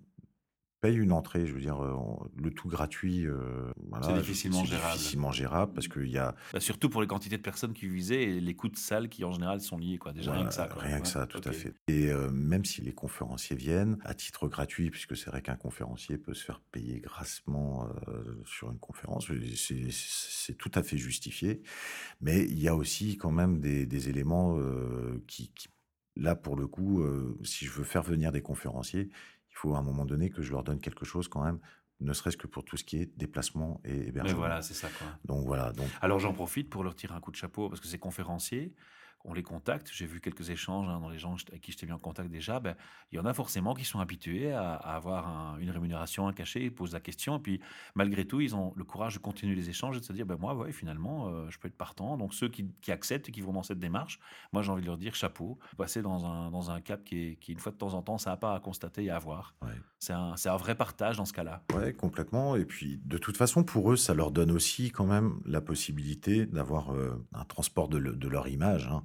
paye 0.85 0.97
une 0.97 1.11
entrée, 1.11 1.47
je 1.47 1.53
veux 1.53 1.61
dire, 1.61 1.83
euh, 1.83 1.95
le 2.35 2.51
tout 2.51 2.67
gratuit. 2.67 3.25
Euh, 3.25 3.71
c'est 4.03 4.13
difficilement 4.13 4.63
gérable. 4.63 4.93
difficilement 4.93 5.31
gérable 5.31 5.73
parce 5.73 5.87
qu'il 5.87 6.09
y 6.09 6.17
a. 6.17 6.35
Bah, 6.53 6.59
surtout 6.59 6.89
pour 6.89 7.01
les 7.01 7.07
quantités 7.07 7.37
de 7.37 7.41
personnes 7.41 7.73
qui 7.73 7.87
visaient 7.87 8.23
et 8.23 8.39
les 8.39 8.55
coûts 8.55 8.69
de 8.69 8.77
salle 8.77 9.09
qui 9.09 9.23
en 9.23 9.31
général 9.31 9.61
sont 9.61 9.77
liés, 9.77 9.97
quoi. 9.97 10.13
Déjà 10.13 10.33
rien 10.33 10.45
que 10.45 10.53
ça. 10.53 10.69
Rien 10.77 11.01
que 11.01 11.07
ça, 11.07 11.25
tout 11.25 11.41
à 11.43 11.51
fait. 11.51 11.73
Et 11.87 12.11
euh, 12.11 12.29
même 12.29 12.65
si 12.65 12.81
les 12.81 12.93
conférenciers 12.93 13.55
viennent 13.55 13.97
à 14.03 14.13
titre 14.13 14.47
gratuit, 14.47 14.91
puisque 14.91 15.17
c'est 15.17 15.29
vrai 15.29 15.41
qu'un 15.41 15.55
conférencier 15.55 16.17
peut 16.17 16.33
se 16.33 16.43
faire 16.43 16.61
payer 16.71 16.99
grassement 16.99 17.87
sur 18.45 18.71
une 18.71 18.79
conférence, 18.79 19.31
c'est 19.91 20.57
tout 20.57 20.71
à 20.75 20.83
fait 20.83 20.97
justifié. 20.97 21.61
Mais 22.21 22.43
il 22.43 22.59
y 22.59 22.67
a 22.67 22.75
aussi 22.75 23.17
quand 23.17 23.31
même 23.31 23.59
des, 23.59 24.09
éléments 24.09 24.59
qui, 25.27 25.51
qui, 25.55 25.67
là 26.15 26.35
pour 26.35 26.55
le 26.55 26.67
coup, 26.67 27.03
si 27.43 27.65
je 27.65 27.71
veux 27.71 27.83
faire 27.83 28.03
venir 28.03 28.31
des 28.31 28.41
conférenciers, 28.41 29.09
il 29.55 29.59
faut 29.59 29.75
à 29.75 29.79
un 29.79 29.81
moment 29.81 30.05
donné 30.05 30.29
que 30.29 30.41
je 30.41 30.51
leur 30.51 30.63
donne 30.63 30.81
quelque 30.81 31.05
chose 31.05 31.29
quand 31.29 31.43
même, 31.43 31.59
ne 32.01 32.11
serait-ce 32.11 32.35
que 32.35 32.47
pour 32.47 32.65
tout 32.65 32.75
ce 32.75 32.83
qui 32.83 32.97
est 32.97 33.17
déplacement 33.17 33.79
et 33.85 34.09
hébergement. 34.09 34.23
Mais 34.23 34.33
voilà, 34.33 34.61
c'est 34.61 34.73
ça 34.73 34.89
quoi. 34.89 35.07
Donc 35.23 35.45
voilà. 35.45 35.71
Donc... 35.71 35.87
Alors 36.01 36.19
j'en 36.19 36.33
profite 36.33 36.69
pour 36.69 36.83
leur 36.83 36.93
tirer 36.93 37.13
un 37.13 37.21
coup 37.21 37.31
de 37.31 37.37
chapeau 37.37 37.69
parce 37.69 37.79
que 37.79 37.87
ces 37.87 37.97
conférenciers, 37.97 38.73
on 39.25 39.33
les 39.33 39.43
contacte. 39.43 39.89
J'ai 39.91 40.05
vu 40.05 40.21
quelques 40.21 40.49
échanges 40.49 40.87
hein, 40.87 40.99
dans 40.99 41.09
les 41.09 41.17
gens 41.17 41.35
avec 41.49 41.61
qui 41.61 41.71
je 41.71 41.77
t'ai 41.77 41.85
mis 41.85 41.91
en 41.91 41.99
contact 41.99 42.29
déjà. 42.29 42.59
Ben, 42.59 42.75
il 43.11 43.17
y 43.17 43.19
en 43.19 43.25
a 43.25 43.33
forcément 43.33 43.73
qui 43.73 43.83
sont 43.83 43.99
habitués 43.99 44.51
à, 44.51 44.73
avoir 44.73 45.57
une 45.59 45.69
rémunération, 45.69 46.27
un 46.27 46.33
cachet, 46.33 46.63
ils 46.63 46.73
posent 46.73 46.93
la 46.93 46.99
question. 46.99 47.37
Et 47.37 47.39
puis, 47.39 47.59
malgré 47.95 48.25
tout, 48.25 48.41
ils 48.41 48.55
ont 48.55 48.73
le 48.75 48.83
courage 48.83 49.15
de 49.15 49.19
continuer 49.19 49.55
les 49.55 49.69
échanges 49.69 49.97
et 49.97 49.99
de 49.99 50.05
se 50.05 50.13
dire 50.13 50.25
ben, 50.25 50.37
moi, 50.39 50.55
ouais, 50.55 50.71
finalement, 50.71 51.27
euh, 51.27 51.49
je 51.49 51.59
peux 51.59 51.67
être 51.67 51.77
partant. 51.77 52.17
Donc, 52.17 52.33
ceux 52.33 52.49
qui, 52.49 52.71
acceptent 52.87 53.29
et 53.29 53.31
qui 53.31 53.41
vont 53.41 53.53
dans 53.53 53.63
cette 53.63 53.79
démarche, 53.79 54.19
moi, 54.53 54.61
j'ai 54.61 54.71
envie 54.71 54.81
de 54.81 54.87
leur 54.87 54.97
dire 54.97 55.15
chapeau. 55.15 55.57
Passer 55.77 56.01
dans 56.01 56.25
un, 56.25 56.51
dans 56.51 56.71
un 56.71 56.81
cap 56.81 57.03
qui 57.03 57.17
est, 57.17 57.35
qui, 57.37 57.51
une 57.51 57.59
fois 57.59 57.71
de 57.71 57.77
temps 57.77 57.93
en 57.93 58.01
temps, 58.01 58.17
ça 58.17 58.31
n'a 58.31 58.37
pas 58.37 58.55
à 58.55 58.59
constater 58.59 59.05
et 59.05 59.09
à 59.09 59.19
voir. 59.19 59.55
C'est 59.99 60.13
un, 60.13 60.35
un, 60.45 60.57
vrai 60.57 60.75
partage 60.75 61.17
dans 61.17 61.25
ce 61.25 61.33
cas-là. 61.33 61.63
Oui, 61.73 61.93
complètement. 61.95 62.55
Et 62.55 62.65
puis, 62.65 63.01
de 63.03 63.17
toute 63.17 63.37
façon, 63.37 63.63
pour 63.63 63.91
eux, 63.91 63.95
ça 63.95 64.13
leur 64.13 64.31
donne 64.31 64.51
aussi 64.51 64.91
quand 64.91 65.05
même 65.05 65.39
la 65.45 65.61
possibilité 65.61 66.45
d'avoir 66.45 66.93
euh, 66.93 67.25
un 67.33 67.43
transport 67.45 67.87
de, 67.89 67.99
de 67.99 68.27
leur 68.27 68.47
image. 68.47 68.87
Hein. 68.87 69.03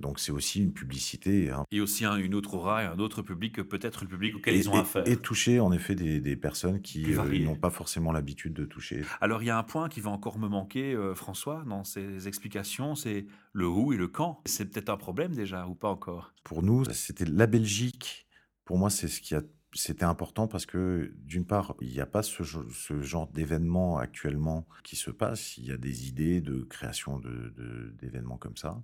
Donc 0.00 0.18
c'est 0.18 0.32
aussi 0.32 0.62
une 0.62 0.72
publicité. 0.72 1.50
Hein. 1.50 1.64
Et 1.70 1.80
aussi 1.80 2.04
une 2.04 2.34
autre 2.34 2.54
aura 2.54 2.82
et 2.82 2.86
un 2.86 2.98
autre 2.98 3.22
public 3.22 3.56
que 3.56 3.62
peut-être 3.62 4.02
le 4.02 4.08
public 4.08 4.36
auquel 4.36 4.56
ils 4.56 4.68
ont 4.68 4.74
affaire. 4.74 5.06
Et 5.06 5.16
toucher 5.16 5.60
en 5.60 5.72
effet 5.72 5.94
des, 5.94 6.36
personnes 6.36 6.80
qui 6.80 7.14
euh, 7.14 7.38
n'ont 7.44 7.56
pas 7.56 7.70
forcément 7.70 8.12
l'habitude 8.12 8.54
de 8.54 8.64
toucher. 8.64 9.02
Alors 9.20 9.42
il 9.42 9.46
y 9.46 9.50
a 9.50 9.58
un 9.58 9.62
point 9.62 9.88
qui 9.88 10.00
va 10.00 10.10
encore 10.10 10.38
me 10.38 10.48
manquer, 10.48 10.94
euh, 10.94 11.14
François, 11.14 11.64
dans 11.66 11.84
ces 11.84 12.28
explications, 12.28 12.94
c'est 12.94 13.26
le 13.52 13.68
où 13.68 13.92
et 13.92 13.96
le 13.96 14.08
quand. 14.08 14.40
C'est 14.46 14.70
peut-être 14.70 14.88
un 14.88 14.96
problème 14.96 15.34
déjà 15.34 15.66
ou 15.66 15.74
pas 15.74 15.88
encore? 15.88 16.32
Pour 16.44 16.62
nous, 16.62 16.84
c'était 16.92 17.24
la 17.24 17.46
Belgique. 17.46 18.26
Pour 18.64 18.78
moi, 18.78 18.90
c'est 18.90 19.08
ce 19.08 19.20
qui 19.20 19.34
a 19.34 19.42
c'était 19.72 20.04
important 20.04 20.48
parce 20.48 20.66
que, 20.66 21.12
d'une 21.18 21.44
part, 21.44 21.74
il 21.80 21.90
n'y 21.90 22.00
a 22.00 22.06
pas 22.06 22.22
ce, 22.22 22.42
genre 22.42 23.28
d'événement 23.28 23.98
actuellement 23.98 24.66
qui 24.82 24.96
se 24.96 25.10
passe. 25.10 25.56
Il 25.58 25.66
y 25.66 25.70
a 25.70 25.76
des 25.76 26.08
idées 26.08 26.40
de 26.40 26.62
création 26.62 27.20
d'événements 27.20 28.34
de, 28.34 28.40
comme 28.40 28.56
ça. 28.56 28.82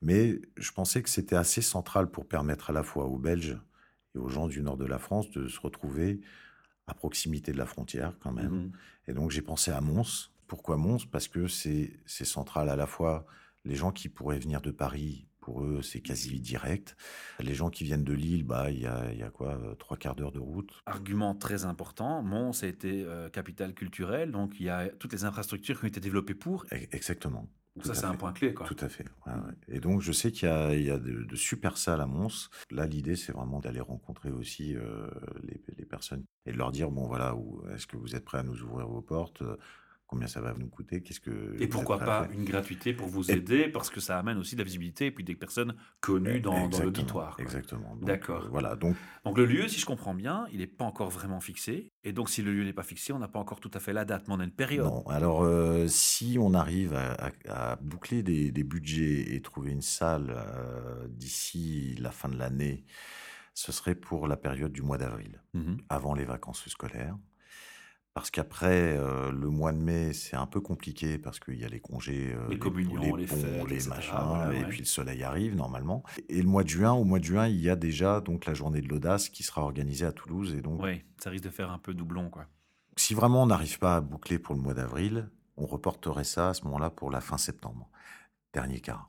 Mais 0.00 0.40
je 0.56 0.72
pensais 0.72 1.02
que 1.02 1.10
c'était 1.10 1.36
assez 1.36 1.60
central 1.60 2.10
pour 2.10 2.26
permettre 2.26 2.70
à 2.70 2.72
la 2.72 2.82
fois 2.82 3.06
aux 3.06 3.18
Belges 3.18 3.58
et 4.14 4.18
aux 4.18 4.28
gens 4.28 4.48
du 4.48 4.62
nord 4.62 4.76
de 4.76 4.86
la 4.86 4.98
France 4.98 5.30
de 5.30 5.48
se 5.48 5.60
retrouver 5.60 6.20
à 6.86 6.94
proximité 6.94 7.52
de 7.52 7.58
la 7.58 7.66
frontière 7.66 8.16
quand 8.20 8.32
même. 8.32 8.66
Mmh 8.66 8.72
et 9.08 9.14
donc 9.14 9.32
j'ai 9.32 9.42
pensé 9.42 9.72
à 9.72 9.80
Mons. 9.80 10.30
Pourquoi 10.46 10.76
Mons? 10.76 11.06
Parce 11.10 11.26
que 11.26 11.48
c'est 11.48 11.98
central 12.06 12.68
à 12.68 12.76
la 12.76 12.86
fois 12.86 13.26
les 13.64 13.74
gens 13.74 13.90
qui 13.90 14.08
pourraient 14.08 14.38
venir 14.38 14.60
de 14.60 14.70
Paris 14.70 15.26
pour 15.42 15.64
eux, 15.64 15.82
c'est 15.82 16.00
quasi 16.00 16.40
direct. 16.40 16.96
Les 17.40 17.52
gens 17.52 17.68
qui 17.68 17.84
viennent 17.84 18.04
de 18.04 18.14
Lille, 18.14 18.44
bah, 18.44 18.70
il 18.70 18.80
y 18.80 18.86
a, 18.86 19.12
y 19.12 19.22
a 19.22 19.30
quoi 19.30 19.58
euh, 19.58 19.74
Trois 19.74 19.98
quarts 19.98 20.14
d'heure 20.14 20.32
de 20.32 20.38
route. 20.38 20.70
Argument 20.86 21.34
très 21.34 21.64
important. 21.66 22.22
Mons 22.22 22.62
a 22.62 22.66
été 22.66 23.04
euh, 23.04 23.28
capitale 23.28 23.74
culturelle, 23.74 24.30
donc 24.30 24.58
il 24.60 24.66
y 24.66 24.70
a 24.70 24.88
toutes 24.88 25.12
les 25.12 25.24
infrastructures 25.24 25.78
qui 25.78 25.84
ont 25.84 25.88
été 25.88 26.00
développées 26.00 26.34
pour. 26.34 26.64
E, 26.72 26.76
exactement. 26.92 27.48
Donc 27.74 27.86
ça, 27.86 27.94
c'est 27.94 28.04
un 28.04 28.14
point 28.14 28.32
clé. 28.32 28.54
Quoi. 28.54 28.66
Tout 28.66 28.76
à 28.80 28.88
fait. 28.88 29.06
Et 29.66 29.80
donc, 29.80 30.02
je 30.02 30.12
sais 30.12 30.30
qu'il 30.30 30.48
y 30.48 30.52
a, 30.52 30.74
il 30.74 30.84
y 30.84 30.90
a 30.90 30.98
de, 30.98 31.36
super 31.36 31.78
salles 31.78 32.02
à 32.02 32.06
Mons. 32.06 32.50
Là, 32.70 32.86
l'idée, 32.86 33.16
c'est 33.16 33.32
vraiment 33.32 33.60
d'aller 33.60 33.80
rencontrer 33.80 34.30
aussi 34.30 34.76
euh, 34.76 35.08
les, 35.42 35.60
les, 35.78 35.86
personnes 35.86 36.24
et 36.44 36.52
de 36.52 36.58
leur 36.58 36.70
dire, 36.70 36.90
bon, 36.90 37.06
voilà, 37.06 37.34
est-ce 37.74 37.86
que 37.86 37.96
vous 37.96 38.14
êtes 38.14 38.26
prêts 38.26 38.38
à 38.38 38.42
nous 38.42 38.62
ouvrir 38.62 38.86
vos 38.88 39.00
portes 39.00 39.42
combien 40.12 40.28
ça 40.28 40.42
va 40.42 40.52
nous 40.58 40.68
coûter, 40.68 41.02
qu'est-ce 41.02 41.20
que... 41.20 41.56
Et 41.58 41.66
pourquoi 41.66 41.98
pas 41.98 42.28
une 42.34 42.44
gratuité 42.44 42.92
pour 42.92 43.08
vous 43.08 43.30
aider, 43.30 43.68
parce 43.68 43.88
que 43.88 43.98
ça 43.98 44.18
amène 44.18 44.36
aussi 44.36 44.56
de 44.56 44.60
la 44.60 44.64
visibilité 44.64 45.06
et 45.06 45.10
puis 45.10 45.24
des 45.24 45.34
personnes 45.34 45.74
connues 46.02 46.38
dans, 46.38 46.68
l'auditoire. 46.68 47.34
Exactement. 47.38 47.96
D'accord. 48.02 48.44
Euh, 48.44 48.48
voilà, 48.50 48.76
donc... 48.76 48.94
donc 49.24 49.38
le 49.38 49.46
lieu, 49.46 49.68
si 49.68 49.80
je 49.80 49.86
comprends 49.86 50.12
bien, 50.12 50.46
il 50.52 50.58
n'est 50.58 50.66
pas 50.66 50.84
encore 50.84 51.08
vraiment 51.08 51.40
fixé, 51.40 51.90
et 52.04 52.12
donc 52.12 52.28
si 52.28 52.42
le 52.42 52.52
lieu 52.52 52.62
n'est 52.62 52.74
pas 52.74 52.82
fixé, 52.82 53.14
on 53.14 53.18
n'a 53.18 53.28
pas 53.28 53.38
encore 53.38 53.58
tout 53.58 53.70
à 53.72 53.80
fait 53.80 53.94
la 53.94 54.04
date, 54.04 54.28
mais 54.28 54.34
on 54.34 54.40
a 54.40 54.44
une 54.44 54.50
période. 54.50 54.84
Non, 54.84 55.02
alors 55.06 55.44
euh, 55.44 55.86
si 55.88 56.36
on 56.38 56.52
arrive 56.52 56.94
à, 57.48 57.76
boucler 57.80 58.22
des, 58.22 58.64
budgets 58.64 59.34
et 59.34 59.40
trouver 59.40 59.70
une 59.70 59.80
salle 59.80 60.34
euh, 60.36 61.08
d'ici 61.08 61.94
la 61.98 62.10
fin 62.10 62.28
de 62.28 62.36
l'année, 62.36 62.84
ce 63.54 63.72
serait 63.72 63.94
pour 63.94 64.28
la 64.28 64.36
période 64.36 64.72
du 64.72 64.82
mois 64.82 64.98
d'avril, 64.98 65.40
mmh 65.54 65.76
avant 65.88 66.12
les 66.12 66.26
vacances 66.26 66.68
scolaires. 66.68 67.16
Parce 68.14 68.30
qu'après, 68.30 68.94
euh, 68.98 69.32
le 69.32 69.48
mois 69.48 69.72
de 69.72 69.78
mai, 69.78 70.12
c'est 70.12 70.36
un 70.36 70.46
peu 70.46 70.60
compliqué 70.60 71.16
parce 71.16 71.40
qu'il 71.40 71.58
y 71.58 71.64
a 71.64 71.68
les 71.68 71.80
congés, 71.80 72.34
euh, 72.34 72.48
les 72.50 72.58
communions, 72.58 73.16
les, 73.16 73.26
ponts, 73.26 73.64
les 73.66 73.86
machins, 73.86 74.52
et 74.52 74.64
puis 74.64 74.80
le 74.80 74.84
soleil 74.84 75.22
arrive 75.22 75.56
normalement. 75.56 76.02
Et 76.28 76.42
le 76.42 76.48
mois 76.48 76.62
de 76.62 76.68
juin, 76.68 76.92
au 76.92 77.04
mois 77.04 77.20
de 77.20 77.24
juin, 77.24 77.48
il 77.48 77.60
y 77.60 77.70
a 77.70 77.76
déjà 77.76 78.20
donc 78.20 78.44
la 78.44 78.52
journée 78.52 78.82
de 78.82 78.88
l'audace 78.88 79.30
qui 79.30 79.42
sera 79.42 79.62
organisée 79.62 80.04
à 80.04 80.12
Toulouse, 80.12 80.54
et 80.54 80.60
donc. 80.60 80.82
Oui, 80.82 81.02
ça 81.16 81.30
risque 81.30 81.44
de 81.44 81.50
faire 81.50 81.70
un 81.70 81.78
peu 81.78 81.94
doublon, 81.94 82.28
quoi. 82.28 82.46
Si 82.96 83.14
vraiment 83.14 83.42
on 83.42 83.46
n'arrive 83.46 83.78
pas 83.78 83.96
à 83.96 84.00
boucler 84.02 84.38
pour 84.38 84.54
le 84.54 84.60
mois 84.60 84.74
d'avril, 84.74 85.30
on 85.56 85.64
reporterait 85.64 86.24
ça 86.24 86.50
à 86.50 86.54
ce 86.54 86.64
moment-là 86.64 86.90
pour 86.90 87.10
la 87.10 87.22
fin 87.22 87.38
septembre. 87.38 87.88
Dernier 88.52 88.80
cas. 88.80 89.06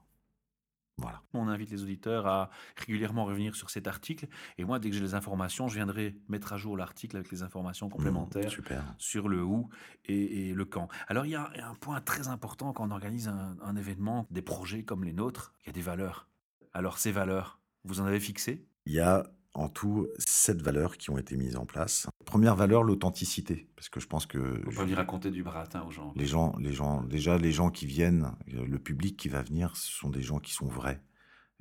Voilà. 0.98 1.22
On 1.34 1.48
invite 1.48 1.72
les 1.72 1.82
auditeurs 1.82 2.28
à 2.28 2.50
régulièrement 2.78 3.26
revenir 3.26 3.56
sur 3.56 3.70
cet 3.70 3.88
article. 3.88 4.28
Et 4.58 4.64
moi, 4.64 4.80
dès 4.80 4.90
que 4.90 4.96
j'ai 4.96 5.02
les 5.02 5.16
informations, 5.16 5.68
je 5.68 5.76
viendrai 5.76 6.16
mettre 6.30 6.54
à 6.54 6.58
jour 6.58 6.78
l'article 6.78 7.18
avec 7.18 7.32
les 7.32 7.42
informations 7.42 7.88
mmh, 7.88 7.92
complémentaires 7.92 8.52
sur 8.98 9.28
le 9.28 9.44
où 9.44 9.70
et, 10.06 10.54
le 10.54 10.66
quand. 10.66 10.88
Alors, 11.08 11.26
il 11.26 11.32
y, 11.32 11.36
a, 11.36 11.52
un 11.64 11.76
point 11.76 12.00
très 12.00 12.28
important 12.28 12.74
quand 12.74 12.88
on 12.88 12.92
organise 12.92 13.28
un, 13.28 13.58
un 13.62 13.76
événement, 13.76 14.28
des 14.30 14.42
projets 14.42 14.84
comme 14.84 15.04
les 15.04 15.14
nôtres, 15.14 15.54
il 15.64 15.68
y 15.68 15.70
a 15.70 15.74
des 15.74 15.82
valeurs. 15.82 16.28
Alors, 16.74 17.00
ces 17.00 17.12
valeurs, 17.12 17.60
vous 17.84 18.00
en 18.00 18.06
avez 18.06 18.20
fixé? 18.20 18.66
Il 18.86 18.94
y 18.94 19.00
a 19.00 19.26
en 19.54 19.70
tout 19.70 20.08
sept 20.18 20.62
valeurs 20.62 20.98
qui 20.98 21.10
ont 21.10 21.18
été 21.18 21.38
mises 21.38 21.56
en 21.56 21.66
place. 21.66 22.08
Première 22.26 22.56
valeur, 22.56 22.84
l'authenticité, 22.84 23.70
parce 23.76 23.90
que 23.90 24.00
je 24.00 24.08
pense 24.08 24.26
que 24.26 24.62
faut 24.66 24.72
pas 24.72 24.86
lui 24.86 24.96
raconter 24.96 25.32
du 25.32 25.44
baratin 25.44 25.84
aux 25.84 25.92
gens. 25.92 26.14
Les 26.16 26.26
gens, 26.26 26.56
les 26.60 26.74
gens, 26.74 27.04
déjà 27.04 27.38
les 27.38 27.52
gens 27.52 27.70
qui 27.70 27.86
viennent, 27.86 28.32
le 28.48 28.80
public 28.80 29.18
qui 29.18 29.30
va 29.30 29.42
venir, 29.44 29.76
ce 29.78 29.92
sont 29.92 30.10
des 30.10 30.22
gens 30.22 30.40
qui 30.40 30.54
sont 30.54 30.68
vrais. 30.68 31.02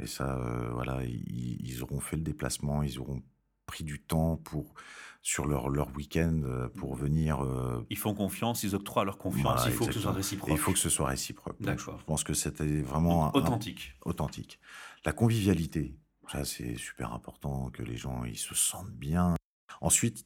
Et 0.03 0.07
ça, 0.07 0.37
euh, 0.39 0.71
voilà, 0.73 1.03
ils, 1.05 1.83
auront 1.83 2.01
fait 2.01 2.17
le 2.17 2.23
déplacement, 2.23 2.83
ils 2.83 2.99
auront 2.99 3.23
pris 3.67 3.85
du 3.85 4.01
temps 4.01 4.37
pour 4.37 4.75
sur 5.25 5.47
leur, 5.47 5.69
leur 5.69 5.95
week-end 5.95 6.41
euh, 6.45 6.69
pour 6.69 6.97
venir. 6.97 7.45
Euh, 7.45 7.87
ils 7.91 7.99
font 7.99 8.13
confiance, 8.13 8.65
ils 8.65 8.75
octroient 8.75 9.05
leur 9.05 9.19
confiance. 9.19 9.63
il 9.67 9.73
faut 9.73 9.87
que 9.87 9.93
ce 9.93 10.01
soit 10.01 10.13
réciproque. 10.13 10.51
il 10.51 10.59
faut 10.59 10.73
que 10.73 10.79
ce 10.79 10.89
soit 10.89 11.07
réciproque. 11.07 11.57
D'accord. 11.61 11.99
Je 12.01 12.05
pense 12.05 12.25
que 12.25 12.35
c'était 12.35 12.83
vraiment 12.83 13.35
authentique. 13.37 13.95
authentique. 14.05 14.59
La 15.05 15.13
convivialité. 15.13 15.97
Ça, 16.33 16.47
c'est 16.47 16.77
super 16.77 17.13
important 17.13 17.69
que 17.71 17.83
les 17.83 17.97
gens 17.97 18.25
ils 18.25 18.39
se 18.39 18.55
sentent 18.55 18.93
bien. 18.93 19.35
Ensuite, 19.83 20.25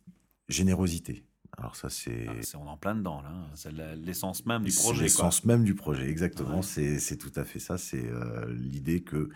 générosité. 0.49 1.25
Alors 1.59 1.75
ça, 1.75 1.91
c'est... 1.91 2.27
Ah, 2.29 2.59
on 2.59 2.67
est 2.67 2.69
en 2.69 2.77
plein 2.77 2.95
dedans, 2.95 3.23
là. 3.23 3.33
C'est 3.55 3.73
l'essence 3.73 4.47
même 4.47 4.63
du 4.63 4.73
projet. 4.73 5.03
L'essence 5.03 5.45
même 5.45 5.65
du 5.65 5.75
projet, 5.75 6.09
exactement. 6.09 6.63
C'est 6.63 7.19
tout 7.19 7.33
à 7.35 7.45
fait 7.45 7.59
ça. 7.59 7.77
C'est 7.77 8.07
euh, 8.07 8.47
l'idée 8.55 9.03
que 9.03 9.31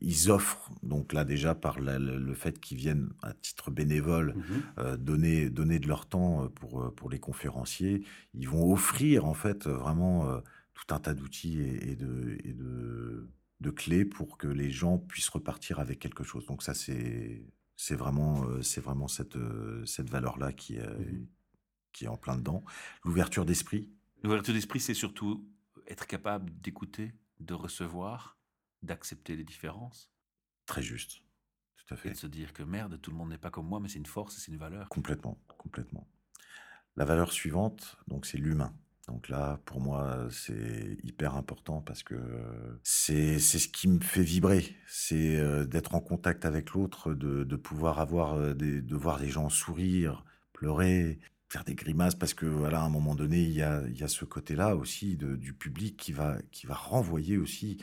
ils 0.00 0.30
offrent, 0.30 0.70
donc 0.82 1.12
là 1.12 1.24
déjà 1.24 1.54
par 1.54 1.78
le 1.78 2.34
fait 2.34 2.58
qu'ils 2.58 2.76
viennent 2.76 3.10
à 3.22 3.32
titre 3.32 3.70
bénévole, 3.70 4.34
mmh 4.34 4.42
euh, 4.78 4.96
donner, 4.96 5.48
donner 5.48 5.78
de 5.78 5.86
leur 5.86 6.06
temps 6.06 6.42
euh, 6.42 6.48
pour, 6.48 6.92
pour 6.96 7.08
les 7.08 7.20
conférenciers, 7.20 8.04
ils 8.34 8.48
vont 8.48 8.72
offrir 8.72 9.24
en 9.24 9.34
fait 9.34 9.68
vraiment 9.68 10.28
tout 10.74 10.92
un 10.92 10.98
tas 10.98 11.14
d'outils 11.14 11.60
et, 11.60 11.94
de, 11.94 12.36
et 12.42 12.52
de 12.52 13.30
de 13.60 13.70
clés 13.70 14.04
pour 14.04 14.38
que 14.38 14.46
les 14.46 14.70
gens 14.70 14.98
puissent 14.98 15.28
repartir 15.28 15.80
avec 15.80 15.98
quelque 15.98 16.24
chose. 16.24 16.46
Donc 16.46 16.62
ça, 16.62 16.74
c'est 16.74 17.46
c'est 17.76 17.96
vraiment, 17.96 18.44
euh, 18.44 18.62
c'est 18.62 18.80
vraiment 18.80 19.08
cette, 19.08 19.36
euh, 19.36 19.84
cette 19.84 20.08
valeur-là 20.08 20.52
qui, 20.52 20.76
est, 20.76 20.86
mmh 20.86 21.26
qui 21.92 22.06
est 22.06 22.08
en 22.08 22.16
plein 22.16 22.36
dedans. 22.36 22.64
L'ouverture 23.04 23.44
d'esprit? 23.44 23.88
L'ouverture 24.24 24.52
d'esprit, 24.52 24.80
c'est 24.80 24.94
surtout 24.94 25.48
être 25.86 26.06
capable 26.08 26.52
d'écouter, 26.60 27.14
de 27.38 27.54
recevoir, 27.54 28.36
d'accepter 28.82 29.36
les 29.36 29.44
différences. 29.44 30.10
Très 30.66 30.82
juste. 30.82 31.22
Tout 31.76 31.94
à 31.94 31.96
fait. 31.96 32.08
Et 32.08 32.12
de 32.12 32.16
se 32.16 32.26
dire 32.26 32.52
que 32.52 32.64
merde, 32.64 33.00
tout 33.00 33.12
le 33.12 33.16
monde 33.16 33.28
n'est 33.28 33.38
pas 33.38 33.50
comme 33.50 33.68
moi, 33.68 33.78
mais 33.78 33.88
c'est 33.88 34.00
une 34.00 34.06
force 34.06 34.36
c'est 34.36 34.50
une 34.50 34.58
valeur. 34.58 34.88
Complètement, 34.88 35.38
complètement. 35.46 36.08
La 36.96 37.04
valeur 37.04 37.32
suivante, 37.32 37.96
donc 38.08 38.26
c'est 38.26 38.38
l'humain. 38.38 38.74
Donc 39.06 39.28
là, 39.28 39.60
pour 39.66 39.80
moi, 39.80 40.28
c'est 40.30 40.96
hyper 41.02 41.34
important 41.34 41.82
parce 41.82 42.02
que 42.02 42.14
c'est 42.82 43.38
ce 43.38 43.68
qui 43.68 43.86
me 43.88 44.00
fait 44.00 44.22
vibrer. 44.22 44.76
C'est 44.86 45.66
d'être 45.66 45.94
en 45.94 46.00
contact 46.00 46.46
avec 46.46 46.70
l'autre, 46.70 47.12
de, 47.12 47.44
de 47.44 47.56
pouvoir 47.56 48.00
avoir 48.00 48.38
de 48.54 48.96
voir 48.96 49.20
des 49.20 49.28
gens 49.28 49.50
sourire, 49.50 50.24
pleurer, 50.54 51.18
faire 51.50 51.64
des 51.64 51.74
grimaces 51.74 52.14
parce 52.14 52.32
que 52.32 52.46
voilà, 52.46 52.80
à 52.80 52.84
un 52.84 52.88
moment 52.88 53.14
donné, 53.14 53.42
il 53.42 53.52
y 53.52 53.62
a, 53.62 53.82
il 53.88 53.96
y 53.98 54.02
a 54.02 54.08
ce 54.08 54.24
côté-là 54.24 54.74
aussi 54.74 55.16
de, 55.16 55.36
du 55.36 55.52
public 55.52 55.96
qui 55.98 56.12
va, 56.12 56.38
qui 56.50 56.66
va 56.66 56.74
renvoyer 56.74 57.36
aussi 57.36 57.78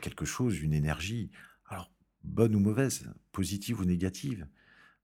quelque 0.00 0.24
chose, 0.24 0.60
une 0.60 0.72
énergie. 0.72 1.30
Alors, 1.68 1.90
bonne 2.24 2.54
ou 2.54 2.60
mauvaise, 2.60 3.10
positive 3.32 3.80
ou 3.80 3.84
négative, 3.84 4.46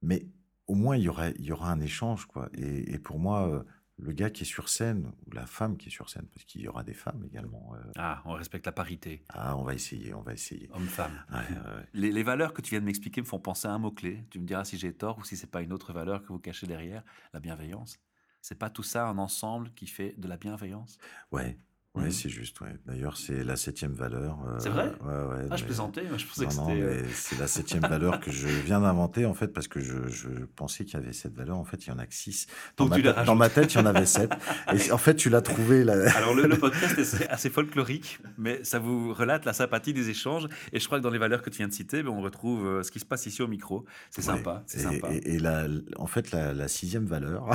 mais 0.00 0.26
au 0.66 0.74
moins 0.74 0.96
il 0.96 1.02
y 1.02 1.08
aura, 1.08 1.28
il 1.30 1.44
y 1.44 1.52
aura 1.52 1.70
un 1.70 1.80
échange, 1.80 2.26
quoi. 2.26 2.48
Et 2.54 2.98
pour 2.98 3.18
moi, 3.18 3.64
le 3.96 4.12
gars 4.12 4.30
qui 4.30 4.42
est 4.42 4.46
sur 4.46 4.68
scène, 4.68 5.12
ou 5.26 5.30
la 5.32 5.46
femme 5.46 5.76
qui 5.76 5.88
est 5.88 5.92
sur 5.92 6.10
scène, 6.10 6.26
parce 6.32 6.44
qu'il 6.44 6.60
y 6.62 6.68
aura 6.68 6.82
des 6.82 6.94
femmes 6.94 7.24
également. 7.24 7.74
euh, 7.74 7.92
Ah, 7.96 8.22
on 8.24 8.32
respecte 8.32 8.66
la 8.66 8.72
parité. 8.72 9.24
Ah, 9.28 9.56
on 9.56 9.62
va 9.62 9.74
essayer, 9.74 10.12
on 10.14 10.22
va 10.22 10.32
essayer. 10.32 10.68
Homme-femme. 10.72 11.12
Ouais, 11.30 11.36
ouais, 11.38 11.76
ouais. 11.76 11.88
Les, 11.94 12.10
les 12.12 12.22
valeurs 12.22 12.52
que 12.52 12.60
tu 12.60 12.70
viens 12.70 12.80
de 12.80 12.84
m'expliquer 12.86 13.20
me 13.20 13.26
font 13.26 13.38
penser 13.38 13.68
à 13.68 13.72
un 13.72 13.78
mot-clé. 13.78 14.24
Tu 14.30 14.40
me 14.40 14.46
diras 14.46 14.64
si 14.64 14.78
j'ai 14.78 14.92
tort 14.92 15.18
ou 15.18 15.24
si 15.24 15.36
c'est 15.36 15.50
pas 15.50 15.62
une 15.62 15.72
autre 15.72 15.92
valeur 15.92 16.22
que 16.22 16.28
vous 16.28 16.38
cachez 16.40 16.66
derrière, 16.66 17.04
la 17.32 17.40
bienveillance. 17.40 17.98
C'est 18.40 18.58
pas 18.58 18.68
tout 18.68 18.82
ça 18.82 19.06
un 19.06 19.16
ensemble 19.18 19.72
qui 19.74 19.86
fait 19.86 20.14
de 20.18 20.28
la 20.28 20.36
bienveillance? 20.36 20.98
Ouais, 21.32 21.58
ouais, 21.94 22.04
Mhm. 22.04 22.10
c'est 22.10 22.28
juste. 22.28 22.60
Ouais. 22.60 22.74
D'ailleurs, 22.86 23.16
c'est 23.16 23.44
la 23.44 23.56
septième 23.56 23.92
valeur. 23.92 24.38
euh, 24.48 24.58
C'est 24.58 24.68
vrai? 24.68 24.92
Ouais, 25.04 25.12
ouais. 25.36 25.46
Ah, 25.50 25.56
je 25.56 25.64
plaisantais, 25.64 26.02
moi 26.08 26.18
je 26.18 26.26
pensais 26.26 26.42
Non, 26.56 26.66
que 26.66 26.72
c'était. 26.72 26.82
euh, 26.82 27.02
c'est 27.14 27.38
la 27.38 27.46
septième 27.46 27.82
valeur 27.82 28.20
que 28.20 28.30
je 28.30 28.46
viens 28.48 28.80
d'inventer 28.80 29.26
en 29.26 29.34
fait 29.34 29.48
parce 29.48 29.68
que 29.68 29.80
je, 29.80 30.08
je 30.08 30.28
pensais 30.56 30.84
qu'il 30.84 30.98
y 30.98 31.02
avait 31.02 31.12
cette 31.12 31.34
valeur. 31.34 31.56
En 31.56 31.64
fait, 31.64 31.86
il 31.86 31.90
y 31.90 31.92
en 31.92 31.98
a 31.98 32.06
que 32.06 32.14
six. 32.14 32.46
Dans, 32.76 32.84
Donc 32.86 33.02
ma, 33.04 33.12
tu 33.12 33.26
dans 33.26 33.34
ma 33.36 33.48
tête, 33.48 33.72
il 33.74 33.78
y 33.78 33.80
en 33.80 33.86
avait 33.86 34.06
sept. 34.06 34.30
Et 34.72 34.90
en 34.92 34.98
fait, 34.98 35.14
tu 35.14 35.30
l'as 35.30 35.42
trouvé 35.42 35.84
là. 35.84 35.94
Alors 36.16 36.34
le, 36.34 36.46
le 36.46 36.56
podcast 36.58 36.98
est 36.98 37.28
assez 37.28 37.50
folklorique, 37.50 38.18
mais 38.38 38.62
ça 38.64 38.78
vous 38.78 39.12
relate 39.14 39.44
la 39.44 39.52
sympathie 39.52 39.92
des 39.92 40.10
échanges. 40.10 40.48
Et 40.72 40.80
je 40.80 40.86
crois 40.86 40.98
que 40.98 41.02
dans 41.04 41.10
les 41.10 41.18
valeurs 41.18 41.42
que 41.42 41.50
tu 41.50 41.58
viens 41.58 41.68
de 41.68 41.72
citer, 41.72 42.02
ben, 42.02 42.10
on 42.10 42.20
retrouve 42.22 42.66
euh, 42.66 42.82
ce 42.82 42.90
qui 42.90 42.98
se 43.00 43.04
passe 43.06 43.26
ici 43.26 43.42
au 43.42 43.48
micro. 43.48 43.84
C'est 44.10 44.22
sympa, 44.22 44.64
Et, 44.74 44.78
sympa. 44.78 45.08
et- 45.12 45.34
et 45.34 45.38
la, 45.38 45.66
en 45.96 46.06
fait, 46.06 46.30
la, 46.32 46.52
la 46.52 46.68
sixième 46.68 47.06
valeur, 47.06 47.48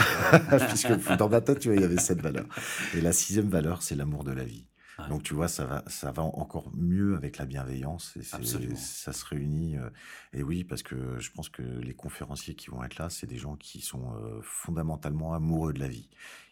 puisque 0.69 1.15
dans 1.17 1.29
ma 1.29 1.41
tête, 1.41 1.59
tu 1.59 1.67
vois, 1.69 1.75
il 1.75 1.81
y 1.81 1.85
avait 1.85 1.97
sept 1.97 2.21
valeurs. 2.21 2.45
Et 2.95 3.01
la 3.01 3.11
sixième 3.11 3.49
valeur, 3.49 3.81
c'est 3.81 3.95
l'amour 3.95 4.23
de 4.23 4.28
la 4.33 4.43
vie. 4.43 4.65
Donc, 5.07 5.23
tu 5.23 5.33
vois, 5.33 5.47
ça 5.47 5.65
va, 5.65 5.83
ça 5.87 6.11
va 6.11 6.23
encore 6.23 6.71
mieux 6.75 7.15
avec 7.15 7.37
la 7.37 7.45
bienveillance. 7.45 8.17
Et 8.17 8.23
ça 8.75 9.13
se 9.13 9.25
réunit. 9.25 9.77
euh, 9.77 9.89
et 10.33 10.43
oui, 10.43 10.65
parce 10.65 10.83
que 10.83 11.17
je 11.19 11.31
pense 11.31 11.47
que 11.47 11.61
les 11.61 11.93
conférenciers 11.93 12.53
qui 12.53 12.69
vont 12.69 12.83
être 12.83 12.97
là, 12.97 13.09
c'est 13.09 13.27
des 13.27 13.37
gens 13.37 13.55
qui 13.55 13.79
sont 13.79 14.13
euh, 14.15 14.41
fondamentalement 14.41 15.33
amoureux 15.33 15.71
de 15.71 15.79
la 15.79 15.87
vie. 15.87 16.09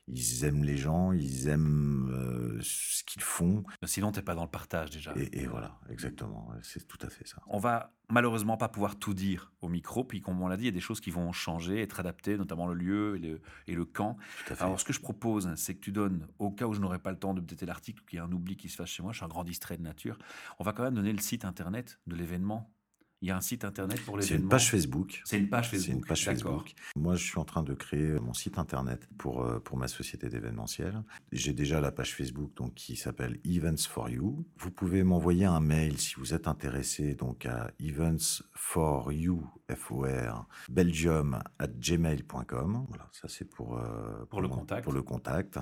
Ils 0.07 0.45
aiment 0.45 0.63
les 0.63 0.77
gens, 0.77 1.11
ils 1.11 1.47
aiment 1.47 2.09
euh, 2.11 2.59
ce 2.61 3.03
qu'ils 3.03 3.21
font. 3.21 3.63
Sinon, 3.83 4.11
t'es 4.11 4.21
pas 4.21 4.35
dans 4.35 4.43
le 4.43 4.49
partage 4.49 4.89
déjà. 4.89 5.13
Et, 5.17 5.41
et 5.41 5.47
voilà, 5.47 5.79
exactement. 5.89 6.49
C'est 6.63 6.87
tout 6.87 6.99
à 7.01 7.09
fait 7.09 7.27
ça. 7.27 7.41
On 7.47 7.59
va 7.59 7.93
malheureusement 8.09 8.55
pas 8.55 8.69
pouvoir 8.69 8.97
tout 8.97 9.13
dire 9.13 9.51
au 9.61 9.67
micro, 9.67 10.03
puis 10.03 10.21
comme 10.21 10.41
on 10.41 10.47
l'a 10.47 10.55
dit, 10.55 10.63
il 10.63 10.67
y 10.67 10.69
a 10.69 10.71
des 10.71 10.79
choses 10.79 11.01
qui 11.01 11.11
vont 11.11 11.31
changer, 11.33 11.81
être 11.81 11.99
adaptées, 11.99 12.37
notamment 12.37 12.67
le 12.67 12.73
lieu 12.73 13.17
et 13.17 13.19
le, 13.19 13.41
et 13.67 13.75
le 13.75 13.85
camp. 13.85 14.17
Tout 14.45 14.53
à 14.53 14.55
fait. 14.55 14.63
Alors, 14.63 14.79
ce 14.79 14.85
que 14.85 14.93
je 14.93 15.01
propose, 15.01 15.53
c'est 15.55 15.75
que 15.75 15.81
tu 15.81 15.91
donnes, 15.91 16.27
au 16.39 16.51
cas 16.51 16.65
où 16.67 16.73
je 16.73 16.79
n'aurai 16.79 16.99
pas 16.99 17.11
le 17.11 17.19
temps 17.19 17.33
de 17.33 17.41
updater 17.41 17.65
l'article, 17.65 18.03
qu'il 18.07 18.17
y 18.17 18.19
a 18.19 18.23
un 18.23 18.31
oubli 18.31 18.55
qui 18.55 18.69
se 18.69 18.77
fasse 18.77 18.89
chez 18.89 19.03
moi, 19.03 19.11
je 19.11 19.17
suis 19.17 19.25
un 19.25 19.29
grand 19.29 19.43
distrait 19.43 19.77
de 19.77 19.83
nature, 19.83 20.17
on 20.59 20.63
va 20.63 20.71
quand 20.71 20.83
même 20.83 20.95
donner 20.95 21.11
le 21.11 21.19
site 21.19 21.43
internet 21.43 21.99
de 22.07 22.15
l'événement. 22.15 22.73
Il 23.23 23.29
y 23.29 23.31
a 23.31 23.37
un 23.37 23.41
site 23.41 23.65
internet 23.65 23.99
pour 24.05 24.15
C'est 24.21 24.29
l'événement. 24.29 24.43
une 24.43 24.49
page 24.49 24.69
Facebook. 24.69 25.21
C'est 25.25 25.39
une 25.39 25.49
page 25.49 25.69
C'est 25.71 25.77
Facebook. 25.77 25.95
une 25.95 26.05
page. 26.05 26.23
Facebook. 26.25 26.73
Moi, 26.95 27.15
je 27.15 27.23
suis 27.25 27.39
en 27.39 27.45
train 27.45 27.63
de 27.63 27.73
créer 27.73 28.19
mon 28.19 28.33
site 28.33 28.59
internet 28.59 29.09
pour, 29.17 29.43
euh, 29.43 29.59
pour 29.59 29.75
ma 29.75 29.87
société 29.87 30.29
d'événementiel. 30.29 31.03
J'ai 31.31 31.53
déjà 31.53 31.81
la 31.81 31.91
page 31.91 32.13
Facebook 32.13 32.53
donc, 32.55 32.75
qui 32.75 32.95
s'appelle 32.95 33.39
Events 33.43 33.87
for 33.89 34.09
You. 34.11 34.45
Vous 34.59 34.69
pouvez 34.69 35.03
m'envoyer 35.03 35.45
un 35.45 35.59
mail 35.61 35.97
si 35.97 36.13
vous 36.15 36.35
êtes 36.35 36.47
intéressé 36.47 37.15
donc 37.15 37.47
à 37.47 37.71
events 37.79 38.43
for 38.53 39.11
you, 39.11 39.43
F-O-R, 39.73 40.47
belgium 40.69 41.41
at 41.57 41.67
gmail.com. 41.79 42.85
Voilà, 42.87 43.09
ça 43.13 43.27
c'est 43.27 43.45
pour, 43.49 43.77
euh, 43.79 44.25
Pour 44.29 44.41
le 44.41 44.47
mon- 44.47 44.57
contact. 44.57 44.83
Pour 44.83 44.93
le 44.93 45.01
contact. 45.01 45.57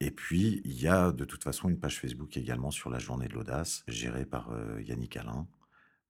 Et 0.00 0.10
puis, 0.10 0.60
il 0.64 0.80
y 0.80 0.86
a 0.86 1.10
de 1.12 1.24
toute 1.24 1.42
façon 1.42 1.68
une 1.68 1.78
page 1.80 1.98
Facebook 1.98 2.36
également 2.36 2.70
sur 2.70 2.88
la 2.90 2.98
journée 2.98 3.26
de 3.26 3.32
l'audace, 3.34 3.82
gérée 3.88 4.26
par 4.26 4.50
euh, 4.52 4.80
Yannick 4.82 5.16
Alain. 5.16 5.46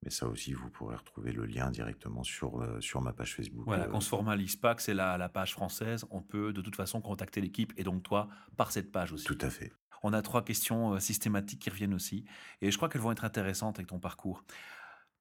Mais 0.03 0.09
ça 0.11 0.27
aussi, 0.27 0.53
vous 0.53 0.69
pourrez 0.69 0.95
retrouver 0.95 1.31
le 1.33 1.45
lien 1.45 1.69
directement 1.71 2.23
sur, 2.23 2.61
euh, 2.61 2.79
sur 2.79 3.01
ma 3.01 3.11
page 3.11 3.35
Facebook. 3.35 3.65
Voilà, 3.65 3.85
Euh, 3.85 3.89
qu'on 3.89 3.99
se 3.99 4.07
formalise 4.09 4.55
pas, 4.55 4.73
que 4.75 4.81
c'est 4.81 4.93
la, 4.93 5.17
la 5.17 5.27
page 5.29 5.51
française, 5.53 6.05
on 6.09 6.21
peut 6.21 6.53
de 6.53 6.61
toute 6.61 6.75
façon 6.77 7.01
contacter 7.01 7.41
l'équipe 7.41 7.73
et 7.75 7.83
donc 7.83 8.03
toi 8.03 8.29
par 8.55 8.71
cette 8.71 8.91
page 8.91 9.11
aussi. 9.11 9.25
Tout 9.25 9.37
à 9.41 9.49
fait. 9.49 9.73
On 10.01 10.13
a 10.13 10.21
trois 10.21 10.45
questions 10.45 10.93
euh, 10.93 10.99
systématiques 10.99 11.61
qui 11.61 11.69
reviennent 11.69 11.93
aussi 11.93 12.23
et 12.61 12.71
je 12.71 12.77
crois 12.77 12.87
qu'elles 12.87 13.01
vont 13.01 13.11
être 13.11 13.25
intéressantes 13.25 13.77
avec 13.77 13.87
ton 13.87 13.99
parcours. 13.99 14.45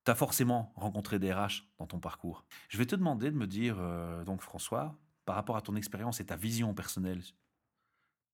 Tu 0.04 0.12
as 0.12 0.14
forcément 0.14 0.72
rencontré 0.76 1.18
des 1.18 1.32
RH 1.32 1.64
dans 1.78 1.88
ton 1.88 1.98
parcours. 1.98 2.44
Je 2.68 2.78
vais 2.78 2.86
te 2.86 2.94
demander 2.94 3.32
de 3.32 3.36
me 3.36 3.48
dire, 3.48 3.76
euh, 3.80 4.22
donc 4.24 4.42
François, 4.42 4.96
par 5.24 5.34
rapport 5.34 5.56
à 5.56 5.60
ton 5.60 5.74
expérience 5.74 6.20
et 6.20 6.26
ta 6.26 6.36
vision 6.36 6.72
personnelle, 6.72 7.20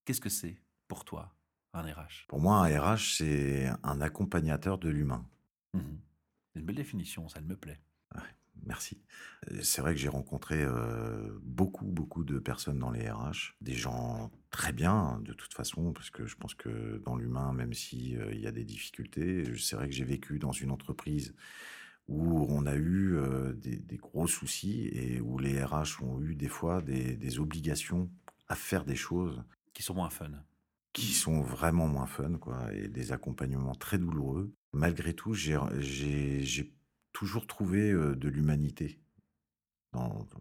qu'est-ce 0.04 0.20
que 0.20 0.28
c'est 0.28 0.58
pour 0.88 1.06
toi 1.06 1.34
un 1.72 1.82
RH? 1.82 2.26
Pour 2.28 2.38
moi, 2.40 2.58
un 2.66 2.80
RH, 2.94 3.16
c'est 3.16 3.68
un 3.82 4.00
accompagnateur 4.02 4.76
de 4.78 4.90
l'humain. 4.90 5.26
Mhm. 5.72 5.98
C'est 6.54 6.60
une 6.60 6.66
belle 6.66 6.76
définition, 6.76 7.28
ça 7.28 7.40
elle 7.40 7.46
me 7.46 7.56
plaît. 7.56 7.80
Merci. 8.66 9.02
Euh, 9.50 9.58
C'est 9.62 9.82
vrai 9.82 9.94
que 9.94 10.00
j'ai 10.00 10.08
rencontré 10.08 10.62
euh, 10.62 11.36
beaucoup, 11.42 11.84
beaucoup 11.84 12.24
de 12.24 12.38
personnes 12.38 12.78
dans 12.78 12.90
les 12.92 13.10
RH, 13.10 13.56
des 13.60 13.74
gens 13.74 14.30
très 14.50 14.72
bien 14.72 14.92
hein, 14.94 15.20
de 15.20 15.32
toute 15.32 15.52
façon, 15.52 15.92
parce 15.92 16.10
que 16.10 16.26
je 16.26 16.36
pense 16.36 16.54
que 16.54 17.02
dans 17.04 17.16
l'humain, 17.16 17.52
même 17.52 17.74
s'il 17.74 18.40
y 18.40 18.46
a 18.46 18.52
des 18.52 18.64
difficultés, 18.64 19.44
c'est 19.58 19.76
vrai 19.76 19.88
que 19.88 19.94
j'ai 19.94 20.04
vécu 20.04 20.38
dans 20.38 20.52
une 20.52 20.70
entreprise 20.70 21.34
où 22.06 22.46
on 22.48 22.66
a 22.66 22.74
eu 22.76 23.16
euh, 23.16 23.52
des, 23.54 23.76
des 23.76 23.96
gros 23.96 24.26
soucis 24.28 24.88
et 24.92 25.20
où 25.20 25.38
les 25.38 25.62
RH 25.62 26.02
ont 26.02 26.20
eu 26.22 26.34
des 26.36 26.48
fois 26.48 26.82
des, 26.82 27.16
des 27.16 27.38
obligations 27.40 28.10
à 28.48 28.54
faire 28.54 28.84
des 28.84 28.96
choses 28.96 29.42
Qui 29.72 29.82
sont 29.82 29.94
moins 29.94 30.10
fun. 30.10 30.30
Qui 30.94 31.12
sont 31.12 31.42
vraiment 31.42 31.88
moins 31.88 32.06
fun, 32.06 32.38
quoi, 32.38 32.72
et 32.72 32.88
des 32.88 33.12
accompagnements 33.12 33.74
très 33.74 33.98
douloureux. 33.98 34.54
Malgré 34.72 35.12
tout, 35.12 35.34
j'ai, 35.34 35.58
toujours 37.12 37.46
trouvé 37.46 37.90
euh, 37.90 38.16
de 38.16 38.28
l'humanité 38.28 38.98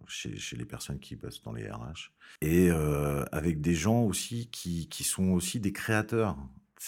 chez, 0.08 0.56
les 0.56 0.66
personnes 0.66 1.00
qui 1.00 1.16
bossent 1.16 1.42
dans 1.42 1.54
les 1.54 1.70
RH. 1.70 2.12
Et 2.42 2.70
euh, 2.72 3.26
avec 3.32 3.62
des 3.62 3.76
gens 3.76 4.04
aussi 4.04 4.48
qui, 4.50 4.88
sont 5.04 5.30
aussi 5.32 5.60
des 5.60 5.74
créateurs. 5.74 6.38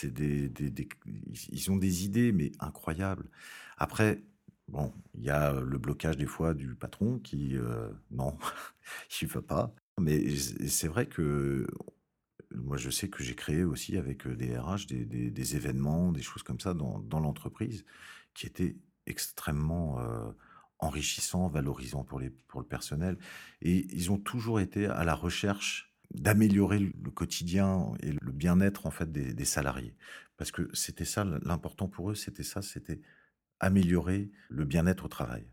Des, 0.03 0.51
ils 1.51 1.71
ont 1.71 1.77
des 1.77 2.05
idées, 2.05 2.31
mais 2.31 2.51
incroyables. 2.59 3.29
Après, 3.77 4.21
bon, 4.67 4.93
il 5.15 5.23
y 5.23 5.29
a 5.29 5.53
le 5.53 5.77
blocage 5.77 6.17
des 6.17 6.25
fois 6.25 6.53
du 6.53 6.75
patron 6.75 7.19
qui, 7.19 7.55
euh, 7.55 7.89
non, 8.11 8.37
il 9.21 9.27
ne 9.27 9.33
veut 9.33 9.41
pas. 9.41 9.73
Mais 9.99 10.35
c'est 10.67 10.87
vrai 10.87 11.05
que 11.05 11.65
moi, 12.55 12.77
je 12.77 12.89
sais 12.89 13.09
que 13.09 13.23
j'ai 13.23 13.35
créé 13.35 13.63
aussi 13.63 13.97
avec 13.97 14.25
euh, 14.27 14.35
des 14.35 14.57
RH 14.57 14.87
des, 14.87 15.55
événements, 15.55 16.11
des 16.11 16.21
choses 16.21 16.43
comme 16.43 16.59
ça 16.59 16.73
dans, 16.73 16.99
dans 16.99 17.19
l'entreprise 17.19 17.85
qui 18.33 18.45
étaient 18.45 18.75
extrêmement 19.05 19.99
euh, 19.99 20.31
enrichissants, 20.79 21.47
valorisants 21.47 22.03
pour, 22.03 22.19
les, 22.19 22.29
pour 22.29 22.59
le 22.59 22.65
personnel. 22.65 23.17
Et 23.61 23.87
ils 23.95 24.11
ont 24.11 24.17
toujours 24.17 24.59
été 24.59 24.87
à 24.87 25.03
la 25.03 25.15
recherche 25.15 25.93
d'améliorer 26.13 26.79
le 26.79 27.11
quotidien 27.11 27.93
et 28.01 28.11
le 28.11 28.31
bien-être 28.31 28.85
en 28.85 28.91
fait 28.91 29.11
des, 29.11 29.33
des 29.33 29.45
salariés. 29.45 29.95
Parce 30.37 30.51
que 30.51 30.69
c'était 30.73 31.05
ça 31.05 31.23
l'important 31.23 31.87
pour 31.87 32.11
eux, 32.11 32.15
c'était 32.15 32.43
ça, 32.43 32.61
c'était 32.61 33.01
améliorer 33.59 34.31
le 34.49 34.65
bien-être 34.65 35.05
au 35.05 35.07
travail. 35.07 35.47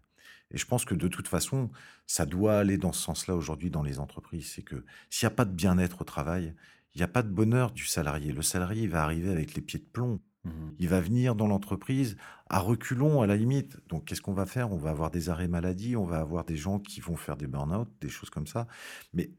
Et 0.50 0.58
je 0.58 0.66
pense 0.66 0.84
que 0.84 0.94
de 0.94 1.08
toute 1.08 1.28
façon, 1.28 1.70
ça 2.06 2.26
doit 2.26 2.58
aller 2.58 2.76
dans 2.76 2.92
ce 2.92 3.02
sens-là 3.02 3.34
aujourd'hui 3.34 3.70
dans 3.70 3.82
les 3.82 3.98
entreprises. 3.98 4.52
C'est 4.54 4.62
que 4.62 4.84
s'il 5.08 5.26
n'y 5.26 5.32
a 5.32 5.36
pas 5.36 5.46
de 5.46 5.52
bien-être 5.52 6.02
au 6.02 6.04
travail, 6.04 6.54
il 6.94 6.98
n'y 6.98 7.05
a 7.05 7.09
pas 7.09 7.22
de 7.22 7.31
bonheur 7.31 7.72
du 7.72 7.85
salarié. 7.85 8.33
Le 8.33 8.42
salarié 8.42 8.85
il 8.85 8.90
va 8.90 9.02
arriver 9.02 9.31
avec 9.31 9.55
les 9.55 9.62
pieds 9.62 9.78
de 9.78 9.85
plomb. 9.85 10.20
Mhm. 10.44 10.74
Il 10.78 10.88
va 10.88 11.00
venir 11.00 11.35
dans 11.35 11.46
l'entreprise 11.46 12.16
à 12.48 12.59
reculons 12.59 13.22
à 13.22 13.26
la 13.26 13.37
limite. 13.37 13.78
Donc 13.88 14.05
qu'est-ce 14.05 14.22
qu'on 14.22 14.35
va 14.35 14.46
faire? 14.46 14.72
On 14.72 14.76
va 14.76 14.90
avoir 14.90 15.11
des 15.11 15.28
arrêts 15.28 15.48
maladie, 15.48 15.96
on 15.96 16.05
va 16.05 16.18
avoir 16.18 16.44
des 16.44 16.57
gens 16.57 16.78
qui 16.78 17.00
vont 17.00 17.16
faire 17.16 17.37
des 17.37 17.46
burn-out, 17.46 17.88
des 18.00 18.09
choses 18.09 18.31
comme 18.31 18.46
ça. 18.46 18.66
Mais 19.12 19.31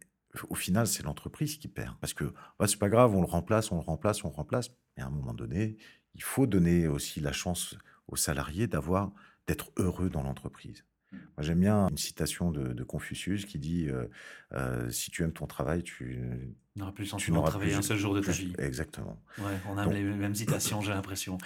au 0.50 0.56
final, 0.56 0.88
c'est 0.88 1.04
l'entreprise 1.04 1.58
qui 1.58 1.68
perd. 1.68 1.96
Parce 2.00 2.14
que 2.14 2.26
ouais, 2.60 2.68
c'est 2.68 2.80
pas 2.80 2.90
grave, 2.90 3.16
on 3.16 3.22
le 3.22 3.28
remplace, 3.28 3.72
on 3.72 3.76
le 3.76 3.82
remplace, 3.82 4.24
on 4.24 4.30
le 4.30 4.34
remplace. 4.34 4.70
Mais 4.98 5.04
à 5.04 5.08
un 5.08 5.12
moment 5.12 5.34
donné, 5.34 5.78
il 6.16 6.24
faut 6.24 6.48
donner 6.48 6.88
aussi 6.88 7.20
la 7.20 7.32
chance 7.32 7.78
aux 8.08 8.16
salariés 8.16 8.68
d'avoir 8.68 9.12
d'être 9.48 9.72
heureux 9.78 10.10
dans 10.10 10.24
l'entreprise. 10.24 10.86
Moi, 11.12 11.44
j'aime 11.44 11.60
bien 11.60 11.88
une 11.90 11.98
citation 11.98 12.52
de, 12.52 12.74
de 12.74 12.84
Confucius 12.84 13.46
qui 13.46 13.60
dit 13.60 13.88
euh, 13.90 14.08
euh, 14.54 14.90
Si 14.90 15.12
tu 15.12 15.24
aimes 15.24 15.34
ton 15.34 15.46
travail, 15.46 15.84
tu 15.84 16.56
n'auras 16.80 16.92
plus 16.92 17.04
le 17.06 17.10
sentiment 17.10 17.42
de 17.44 17.48
travailler 17.48 17.72
plus. 17.72 17.80
un 17.80 17.82
seul 17.84 17.98
jour 17.98 18.14
de 18.14 18.22
ta 18.22 18.32
vie. 18.32 18.54
Exactement. 18.58 19.22
Ouais, 19.38 19.60
on 19.70 19.78
a 19.78 19.86
Donc, 19.86 19.94
les 19.94 20.04
mêmes 20.04 20.36
citations, 20.36 20.82
j'ai 20.82 20.92
l'impression. 20.94 21.38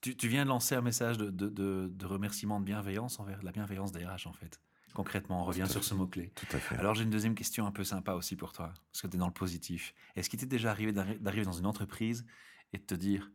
Tu, 0.00 0.16
tu 0.16 0.28
viens 0.28 0.44
de 0.44 0.48
lancer 0.48 0.74
un 0.74 0.80
message 0.82 1.16
de, 1.18 1.30
de, 1.30 1.48
de- 1.48 1.88
de 1.92 2.06
remerciement, 2.06 2.58
de 2.60 2.64
bienveillance 2.64 3.20
envers 3.20 3.42
la 3.42 3.52
bienveillance 3.52 3.92
des 3.92 4.04
RH, 4.04 4.26
en 4.26 4.32
fait. 4.32 4.60
Concrètement, 4.94 5.42
on 5.42 5.44
revient 5.44 5.66
sur 5.68 5.80
fait. 5.82 5.88
ce 5.88 5.94
mot-clé. 5.94 6.32
Tout 6.34 6.56
à 6.56 6.58
fait. 6.58 6.76
Alors, 6.76 6.94
j'ai 6.94 7.04
une 7.04 7.10
deuxième 7.10 7.34
question 7.34 7.66
un 7.66 7.72
peu 7.72 7.82
sympa 7.84 8.12
aussi 8.14 8.36
pour 8.36 8.52
toi, 8.52 8.74
parce 8.92 9.00
que 9.02 9.06
tu 9.06 9.16
es 9.16 9.18
dans 9.18 9.26
le 9.28 9.32
positif. 9.32 9.94
Est-ce 10.16 10.28
qu'il 10.28 10.38
t'est 10.38 10.46
déjà 10.46 10.70
arrivé 10.70 10.92
d'arri- 10.92 11.18
d'arriver 11.18 11.44
dans 11.44 11.52
une 11.52 11.66
entreprise 11.66 12.26
et 12.72 12.78
de 12.78 12.82
te 12.84 12.94
dire 12.94 13.30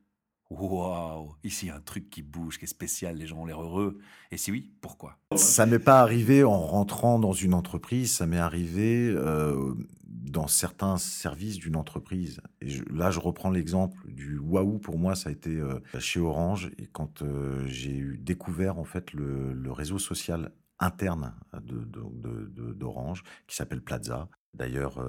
Waouh, 0.49 1.35
ici, 1.43 1.69
un 1.69 1.81
truc 1.81 2.09
qui 2.09 2.21
bouge, 2.21 2.57
qui 2.57 2.65
est 2.65 2.67
spécial, 2.69 3.17
les 3.17 3.27
gens 3.27 3.39
ont 3.41 3.45
l'air 3.45 3.61
heureux 3.61 3.99
Et 4.31 4.37
si 4.37 4.51
oui, 4.51 4.71
pourquoi? 4.81 5.17
Ça 5.35 5.65
m'est 5.65 5.77
pas 5.79 5.99
arrivé 6.01 6.43
en 6.43 6.59
rentrant 6.59 7.19
dans 7.19 7.33
une 7.33 7.53
entreprise, 7.53 8.13
ça 8.13 8.25
m'est 8.27 8.37
arrivé 8.37 9.09
euh, 9.09 9.73
dans 10.05 10.47
certains 10.47 10.97
services 10.97 11.57
d'une 11.57 11.75
entreprise. 11.75 12.39
Et 12.61 12.69
là, 12.91 13.11
je 13.11 13.19
reprends 13.19 13.49
l'exemple 13.49 13.97
du 14.09 14.37
waouh. 14.37 14.79
Pour 14.79 14.97
moi, 14.97 15.15
ça 15.15 15.29
a 15.29 15.31
été 15.33 15.49
euh, 15.49 15.79
chez 15.99 16.21
Orange 16.21 16.71
et 16.77 16.87
quand 16.87 17.21
euh, 17.23 17.65
j'ai 17.67 18.01
découvert 18.17 18.79
en 18.79 18.85
fait 18.85 19.11
le, 19.13 19.53
réseau 19.71 19.99
social 19.99 20.51
interne 20.79 21.33
de, 21.61 21.83
de- 21.83 22.73
d'Orange 22.73 23.23
qui 23.47 23.55
s'appelle 23.55 23.81
Plaza. 23.81 24.29
D'ailleurs, 24.53 24.99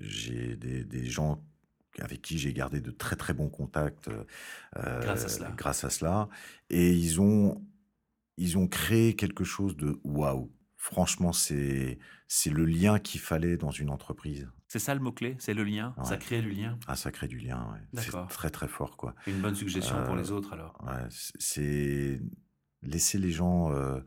j'ai 0.00 0.56
des, 0.56 0.84
des 0.84 1.04
gens 1.04 1.44
avec 2.00 2.22
qui 2.22 2.38
j'ai 2.38 2.52
gardé 2.52 2.80
de 2.80 2.90
très 2.90 3.16
très 3.16 3.34
bons 3.34 3.48
contacts 3.50 4.08
euh, 4.08 5.00
Grâce 5.02 5.24
à 5.24 5.28
cela. 5.28 5.50
grâce 5.56 5.84
à 5.84 5.90
cela. 5.90 6.28
Et 6.70 6.92
ils 6.92 7.20
ont 7.20 7.62
ils 8.38 8.56
ont 8.58 8.66
créé 8.66 9.14
quelque 9.14 9.44
chose 9.44 9.76
de 9.76 10.00
waouh. 10.04 10.50
Franchement, 10.76 11.32
c'est 11.32 11.98
c'est 12.28 12.50
le 12.50 12.64
lien 12.64 12.98
qu'il 12.98 13.20
fallait 13.20 13.56
dans 13.56 13.70
une 13.70 13.90
entreprise. 13.90 14.48
C'est 14.68 14.78
ça 14.78 14.94
le 14.94 15.00
mot-clé? 15.00 15.36
C'est 15.38 15.52
le 15.52 15.64
lien? 15.64 15.94
Ça 16.02 16.16
crée 16.16 16.40
du 16.40 16.50
lien? 16.50 16.78
Ah, 16.86 16.96
ça 16.96 17.10
crée 17.12 17.28
du 17.28 17.38
lien, 17.38 17.68
ouais. 17.72 18.00
C'est 18.02 18.10
très 18.30 18.48
très 18.48 18.68
fort, 18.68 18.96
quoi. 18.96 19.14
Une 19.26 19.40
bonne 19.42 19.54
suggestion 19.54 20.02
pour 20.06 20.14
Euh, 20.14 20.18
les 20.18 20.30
autres, 20.30 20.54
alors 20.54 20.82
Ouais, 20.86 21.06
c'est 21.10 22.20
laisser 22.82 23.18
les 23.18 23.30
gens 23.30 23.70
euh, 23.70 24.00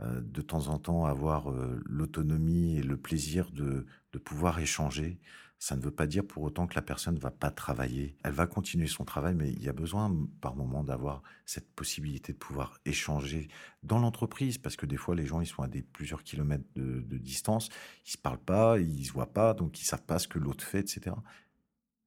euh, 0.00 0.20
de 0.22 0.40
temps 0.40 0.68
en 0.68 0.78
temps 0.78 1.04
avoir 1.04 1.50
euh, 1.52 1.80
l'autonomie 1.84 2.78
et 2.78 2.82
le 2.82 2.96
plaisir 2.96 3.50
de, 3.52 3.84
de 4.12 4.18
pouvoir 4.18 4.58
échanger. 4.58 5.20
Ça 5.58 5.74
ne 5.74 5.80
veut 5.80 5.90
pas 5.90 6.06
dire 6.06 6.26
pour 6.26 6.42
autant 6.42 6.66
que 6.66 6.74
la 6.74 6.82
personne 6.82 7.14
ne 7.14 7.20
va 7.20 7.30
pas 7.30 7.50
travailler. 7.50 8.14
Elle 8.22 8.32
va 8.32 8.46
continuer 8.46 8.86
son 8.86 9.04
travail, 9.04 9.34
mais 9.34 9.50
il 9.50 9.62
y 9.62 9.68
a 9.68 9.72
besoin 9.72 10.14
par 10.42 10.54
moment 10.54 10.84
d'avoir 10.84 11.22
cette 11.46 11.74
possibilité 11.74 12.34
de 12.34 12.38
pouvoir 12.38 12.78
échanger 12.84 13.48
dans 13.82 13.98
l'entreprise, 13.98 14.58
parce 14.58 14.76
que 14.76 14.84
des 14.84 14.98
fois 14.98 15.14
les 15.14 15.24
gens 15.24 15.40
ils 15.40 15.46
sont 15.46 15.62
à 15.62 15.68
plusieurs 15.92 16.22
kilomètres 16.22 16.66
de, 16.74 17.18
distance, 17.18 17.70
ils 18.04 18.12
se 18.12 18.18
parlent 18.18 18.38
pas, 18.38 18.78
ils 18.78 19.06
se 19.06 19.12
voient 19.12 19.32
pas, 19.32 19.54
donc 19.54 19.80
ils 19.80 19.84
savent 19.84 20.04
pas 20.04 20.18
ce 20.18 20.28
que 20.28 20.38
l'autre 20.38 20.64
fait, 20.64 20.80
etc. 20.80 21.16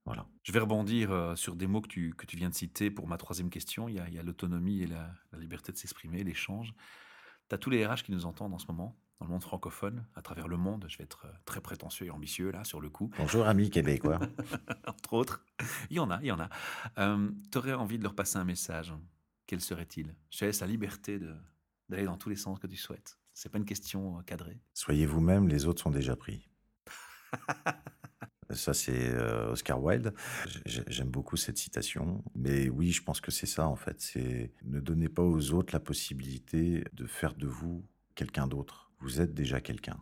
Voilà. 0.05 0.27
Je 0.43 0.51
vais 0.51 0.59
rebondir 0.59 1.11
euh, 1.11 1.35
sur 1.35 1.55
des 1.55 1.67
mots 1.67 1.81
que 1.81 1.87
tu, 1.87 2.15
viens 2.33 2.49
de 2.49 2.55
citer 2.55 2.91
pour 2.91 3.07
ma 3.07 3.17
troisième 3.17 3.49
question. 3.49 3.89
Il 3.89 3.95
y 3.95 4.19
a 4.19 4.23
l'autonomie 4.23 4.81
et 4.81 4.87
la, 4.87 5.11
la 5.31 5.39
liberté 5.39 5.71
de 5.71 5.77
s'exprimer, 5.77 6.23
l'échange. 6.23 6.73
Tu 7.49 7.55
as 7.55 7.57
tous 7.57 7.69
les 7.69 7.85
RH 7.85 8.03
qui 8.03 8.11
nous 8.11 8.25
entendent 8.25 8.53
en 8.53 8.59
ce 8.59 8.67
moment, 8.67 8.95
dans 9.19 9.25
le 9.25 9.31
monde 9.31 9.43
francophone, 9.43 10.05
à 10.15 10.21
travers 10.21 10.47
le 10.47 10.55
monde. 10.57 10.85
Je 10.87 10.97
vais 10.97 11.03
être 11.03 11.25
euh, 11.25 11.31
très 11.45 11.59
prétentieux 11.61 12.07
et 12.07 12.09
ambitieux 12.09 12.51
là, 12.51 12.63
sur 12.63 12.79
le 12.79 12.89
coup, 12.89 13.11
Bonjour 13.17 13.45
amis 13.47 13.69
québécois. 13.69 14.19
entre 14.87 15.13
autres. 15.13 15.45
Il 15.89 15.97
y 15.97 15.99
en 15.99 16.09
a, 16.09 16.19
il 16.21 16.27
y 16.27 16.31
en 16.31 16.39
a. 16.39 16.49
tu 17.51 17.57
aurais 17.57 17.73
envie 17.73 17.97
de 17.97 18.03
leur 18.03 18.15
passer 18.15 18.37
un 18.37 18.45
message. 18.45 18.93
Quel 19.45 19.59
serait-il? 19.61 20.15
Je 20.29 20.39
te 20.39 20.45
laisse 20.45 20.61
la 20.61 20.67
liberté 20.67 21.19
d'aller 21.89 22.05
dans 22.05 22.17
tous 22.17 22.29
les 22.29 22.35
sens 22.37 22.59
que 22.59 22.67
tu 22.67 22.77
souhaites. 22.77 23.17
C'est 23.33 23.49
pas 23.49 23.57
une 23.57 23.65
question 23.65 24.17
euh, 24.19 24.21
cadrée. 24.23 24.59
Soyez 24.73 25.05
vous-même, 25.05 25.47
les 25.47 25.65
autres 25.65 25.81
sont 25.81 25.91
déjà 25.91 26.15
pris. 26.15 26.49
Ça, 28.51 28.73
c'est 28.73 29.13
euh, 29.13 29.51
Oscar 29.51 29.81
Wilde. 29.83 30.11
J'ai- 30.65 30.83
J'aime 30.87 31.09
beaucoup 31.11 31.37
cette 31.37 31.57
citation. 31.59 32.23
Mais 32.33 32.67
oui, 32.69 32.91
je 32.91 33.03
pense 33.03 33.21
que 33.21 33.29
c'est 33.29 33.45
ça, 33.45 33.67
en 33.67 33.75
fait. 33.75 34.01
C'est 34.01 34.53
ne 34.63 34.79
donnez 34.79 35.07
pas 35.07 35.21
aux 35.21 35.51
autres 35.51 35.71
la 35.71 35.79
possibilité 35.79 36.83
de 36.93 37.05
faire 37.05 37.35
de 37.35 37.45
vous 37.45 37.85
quelqu'un 38.15 38.47
d'autre. 38.47 38.88
Vous 38.99 39.21
êtes 39.21 39.33
déjà 39.33 39.61
quelqu'un. 39.61 39.97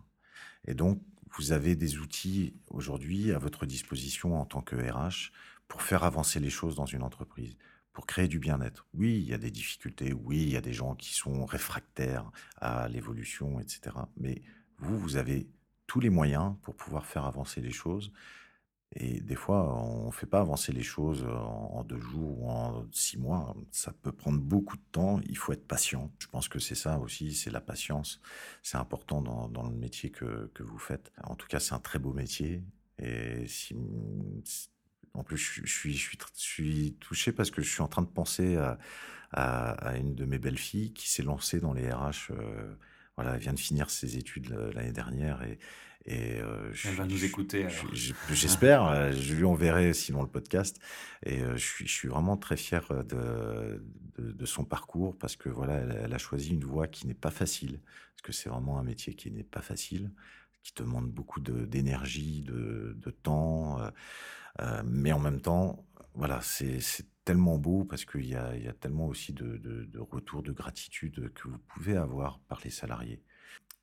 Et 0.65 0.73
donc, 0.73 1.01
vous 1.37 1.51
avez 1.51 1.75
des 1.75 1.97
outils 1.97 2.55
aujourd'hui 2.69 3.31
à 3.31 3.39
votre 3.39 3.65
disposition 3.65 4.39
en 4.39 4.45
tant 4.45 4.61
que 4.61 4.75
RH 4.75 5.31
pour 5.67 5.81
faire 5.81 6.03
avancer 6.03 6.39
les 6.39 6.49
choses 6.49 6.75
dans 6.75 6.85
une 6.85 7.03
entreprise, 7.03 7.57
pour 7.93 8.05
créer 8.05 8.27
du 8.27 8.39
bien-être. 8.39 8.87
Oui, 8.93 9.17
il 9.17 9.25
y 9.25 9.33
a 9.33 9.37
des 9.37 9.51
difficultés, 9.51 10.13
oui, 10.13 10.41
il 10.41 10.49
y 10.49 10.57
a 10.57 10.61
des 10.61 10.73
gens 10.73 10.95
qui 10.95 11.13
sont 11.13 11.45
réfractaires 11.45 12.31
à 12.57 12.87
l'évolution, 12.87 13.59
etc. 13.59 13.95
Mais 14.17 14.41
vous, 14.79 14.97
vous 14.97 15.17
avez 15.17 15.47
tous 15.85 15.99
les 15.99 16.09
moyens 16.09 16.55
pour 16.61 16.75
pouvoir 16.75 17.05
faire 17.05 17.25
avancer 17.25 17.61
les 17.61 17.71
choses. 17.71 18.11
Et 18.95 19.19
des 19.19 19.35
fois, 19.35 19.83
on 19.83 20.07
ne 20.07 20.11
fait 20.11 20.25
pas 20.25 20.39
avancer 20.39 20.71
les 20.71 20.83
choses 20.83 21.25
en, 21.25 21.83
deux 21.83 21.99
jours 21.99 22.41
ou 22.41 22.49
en 22.49 22.85
six 22.91 23.17
mois. 23.17 23.55
Ça 23.71 23.91
peut 23.91 24.11
prendre 24.11 24.39
beaucoup 24.39 24.77
de 24.77 24.81
temps. 24.91 25.19
Il 25.27 25.37
faut 25.37 25.51
être 25.51 25.67
patient. 25.67 26.11
Je 26.19 26.27
pense 26.27 26.47
que 26.47 26.57
c'est 26.59 26.75
ça 26.75 26.97
aussi, 26.99 27.33
c'est 27.33 27.51
la 27.51 27.61
patience. 27.61 28.21
C'est 28.63 28.77
important 28.77 29.21
dans, 29.21 29.63
le 29.63 29.75
métier 29.75 30.09
que, 30.09 30.49
que 30.53 30.63
vous 30.63 30.79
faites. 30.79 31.11
En 31.23 31.35
tout 31.35 31.47
cas, 31.47 31.59
c'est 31.59 31.73
un 31.73 31.79
très 31.79 31.99
beau 31.99 32.13
métier. 32.13 32.63
Et 32.99 33.45
en 35.13 35.23
plus, 35.23 35.37
je, 35.37 35.71
suis, 35.71 35.93
je, 35.93 36.93
touché 36.99 37.31
parce 37.31 37.51
que 37.51 37.61
je 37.61 37.69
suis 37.69 37.81
en 37.81 37.87
train 37.87 38.01
de 38.01 38.07
penser 38.07 38.57
à 39.31 39.97
une 39.97 40.15
de 40.15 40.25
mes 40.25 40.39
belles 40.39 40.57
filles 40.57 40.93
qui 40.93 41.09
s'est 41.09 41.23
lancée 41.23 41.59
dans 41.59 41.73
les 41.73 41.91
RH. 41.91 42.31
euh, 42.31 42.75
voilà, 43.17 43.33
elle 43.33 43.41
vient 43.41 43.53
de 43.53 43.59
finir 43.59 43.89
ses 43.89 44.17
études 44.17 44.51
euh, 44.51 44.71
l'année 44.73 44.91
dernière 44.91 45.41
et, 45.41 45.57
et 46.05 46.39
euh, 46.39 46.71
je 46.73 46.89
Elle 46.89 46.95
va 46.95 47.05
nous 47.05 47.25
écouter, 47.25 47.67
je- 47.69 48.13
J'espère. 48.33 48.85
euh, 48.85 49.11
je 49.11 49.33
lui 49.35 49.43
enverrai 49.45 49.93
sinon 49.93 50.21
le 50.21 50.29
podcast. 50.29 50.79
Et 51.25 51.41
euh, 51.41 51.57
je 51.57 51.65
suis, 51.65 51.87
je 51.87 51.91
suis 51.93 52.07
vraiment 52.07 52.37
très 52.37 52.55
fier 52.57 52.87
de, 53.03 53.83
de, 54.17 54.31
de 54.31 54.45
son 54.45 54.63
parcours 54.63 55.17
parce 55.17 55.35
que 55.35 55.49
voilà, 55.49 55.73
elle, 55.75 55.99
elle 56.05 56.13
a 56.13 56.17
choisi 56.17 56.51
une 56.51 56.63
voie 56.63 56.87
qui 56.87 57.07
n'est 57.07 57.13
pas 57.13 57.31
facile 57.31 57.81
parce 58.11 58.21
que 58.23 58.31
c'est 58.31 58.49
vraiment 58.49 58.79
un 58.79 58.83
métier 58.83 59.13
qui 59.15 59.31
n'est 59.31 59.43
pas 59.43 59.61
facile, 59.61 60.11
qui 60.63 60.73
demande 60.75 61.09
beaucoup 61.11 61.39
d'énergie, 61.41 62.41
de, 62.43 62.95
de 62.97 63.11
temps, 63.11 63.79
euh, 64.61 64.81
mais 64.85 65.11
en 65.11 65.19
même 65.19 65.41
temps, 65.41 65.85
voilà, 66.15 66.39
c'est 66.41 66.79
tellement 67.25 67.57
beau 67.57 67.83
parce 67.83 68.05
qu'il 68.05 68.25
y 68.25 68.29
y 68.29 68.35
a 68.35 68.73
tellement 68.79 69.07
aussi 69.07 69.33
de, 69.33 69.57
de, 69.57 69.83
de 69.85 69.99
retours 69.99 70.41
de 70.41 70.51
gratitude 70.51 71.31
que 71.33 71.47
vous 71.47 71.59
pouvez 71.59 71.95
avoir 71.97 72.39
par 72.47 72.61
les 72.63 72.69
salariés. 72.71 73.21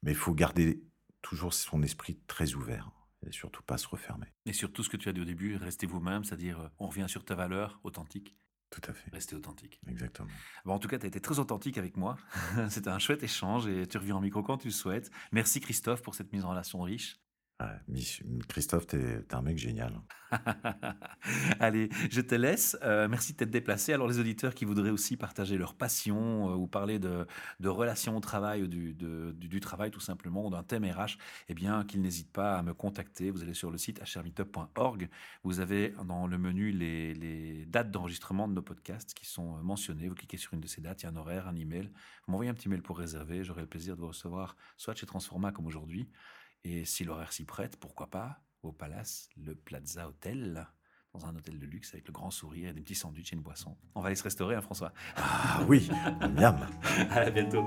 Mais 0.02 0.12
il 0.12 0.16
faut 0.16 0.34
garder 0.34 0.82
toujours 1.24 1.54
son 1.54 1.82
esprit 1.82 2.20
très 2.26 2.54
ouvert 2.54 2.90
et 3.26 3.32
surtout 3.32 3.62
pas 3.62 3.78
se 3.78 3.88
refermer. 3.88 4.26
Et 4.44 4.52
surtout, 4.52 4.84
ce 4.84 4.90
que 4.90 4.98
tu 4.98 5.08
as 5.08 5.12
dit 5.12 5.22
au 5.22 5.24
début, 5.24 5.56
restez 5.56 5.86
vous-même, 5.86 6.22
c'est-à-dire 6.22 6.60
euh, 6.60 6.68
on 6.78 6.86
revient 6.86 7.06
sur 7.08 7.24
ta 7.24 7.34
valeur 7.34 7.80
authentique. 7.82 8.36
Tout 8.68 8.82
à 8.86 8.92
fait. 8.92 9.10
Restez 9.10 9.34
authentique. 9.34 9.80
Exactement. 9.86 10.28
Bon, 10.64 10.74
en 10.74 10.78
tout 10.78 10.88
cas, 10.88 10.98
tu 10.98 11.04
as 11.04 11.08
été 11.08 11.20
très 11.20 11.38
authentique 11.38 11.78
avec 11.78 11.96
moi. 11.96 12.16
C'était 12.68 12.90
un 12.90 12.98
chouette 12.98 13.22
échange 13.22 13.66
et 13.66 13.86
tu 13.86 13.96
reviens 13.96 14.16
en 14.16 14.20
micro 14.20 14.42
quand 14.42 14.58
tu 14.58 14.68
le 14.68 14.72
souhaites. 14.72 15.10
Merci 15.32 15.60
Christophe 15.60 16.02
pour 16.02 16.14
cette 16.14 16.32
mise 16.32 16.44
en 16.44 16.50
relation 16.50 16.82
riche. 16.82 17.18
Christophe, 18.48 18.86
t'es 18.86 19.24
un 19.32 19.42
mec 19.42 19.58
génial. 19.58 20.00
Allez, 21.60 21.88
je 22.10 22.20
te 22.20 22.34
laisse. 22.34 22.76
Euh, 22.82 23.08
merci 23.08 23.32
de 23.32 23.38
t'être 23.38 23.50
déplacé. 23.50 23.92
Alors, 23.92 24.08
les 24.08 24.18
auditeurs 24.18 24.54
qui 24.54 24.64
voudraient 24.64 24.90
aussi 24.90 25.16
partager 25.16 25.56
leur 25.56 25.74
passion 25.74 26.50
euh, 26.50 26.54
ou 26.54 26.66
parler 26.66 26.98
de, 26.98 27.26
de 27.60 27.68
relations 27.68 28.16
au 28.16 28.20
travail 28.20 28.62
ou 28.62 28.66
du, 28.66 28.94
du, 28.94 29.60
travail 29.60 29.90
tout 29.90 30.00
simplement, 30.00 30.46
ou 30.46 30.50
d'un 30.50 30.62
thème 30.62 30.84
RH, 30.84 31.18
eh 31.48 31.54
bien, 31.54 31.84
qu'ils 31.84 32.00
n'hésitent 32.00 32.32
pas 32.32 32.56
à 32.56 32.62
me 32.62 32.74
contacter. 32.74 33.30
Vous 33.30 33.42
allez 33.42 33.54
sur 33.54 33.70
le 33.70 33.78
site 33.78 34.00
hrmeetup.org. 34.00 35.08
Vous 35.42 35.60
avez 35.60 35.94
dans 36.06 36.26
le 36.26 36.38
menu 36.38 36.70
les, 36.70 37.14
les 37.14 37.66
dates 37.66 37.90
d'enregistrement 37.90 38.48
de 38.48 38.54
nos 38.54 38.62
podcasts 38.62 39.14
qui 39.14 39.26
sont 39.26 39.56
euh, 39.56 39.62
mentionnées. 39.62 40.08
Vous 40.08 40.14
cliquez 40.14 40.36
sur 40.36 40.54
une 40.54 40.60
de 40.60 40.66
ces 40.66 40.80
dates, 40.80 41.02
il 41.02 41.06
y 41.06 41.08
a 41.08 41.12
un 41.12 41.16
horaire, 41.16 41.48
un 41.48 41.56
email. 41.56 41.90
Vous 42.26 42.32
m'envoyez 42.32 42.50
un 42.50 42.54
petit 42.54 42.68
mail 42.68 42.82
pour 42.82 42.98
réserver. 42.98 43.44
J'aurai 43.44 43.62
le 43.62 43.66
plaisir 43.66 43.96
de 43.96 44.00
vous 44.00 44.08
recevoir 44.08 44.56
soit 44.76 44.94
chez 44.94 45.06
Transforma 45.06 45.52
comme 45.52 45.66
aujourd'hui. 45.66 46.08
Et 46.64 46.84
si 46.84 47.04
l'horaire 47.04 47.32
s'y 47.32 47.44
prête, 47.44 47.76
pourquoi 47.76 48.10
pas 48.10 48.40
au 48.62 48.72
Palace, 48.72 49.28
le 49.36 49.54
Plaza 49.54 50.08
Hotel, 50.08 50.66
dans 51.12 51.26
un 51.26 51.36
hôtel 51.36 51.58
de 51.58 51.66
luxe 51.66 51.92
avec 51.92 52.06
le 52.06 52.12
grand 52.12 52.30
sourire 52.30 52.70
et 52.70 52.72
des 52.72 52.80
petits 52.80 52.94
sandwichs 52.94 53.32
et 53.32 53.36
une 53.36 53.42
boisson. 53.42 53.76
On 53.94 54.00
va 54.00 54.06
aller 54.06 54.16
se 54.16 54.22
restaurer, 54.22 54.56
hein, 54.56 54.62
François? 54.62 54.92
Ah 55.16 55.62
oui, 55.68 55.88
miam. 56.34 56.66
À 57.10 57.30
bientôt. 57.30 57.64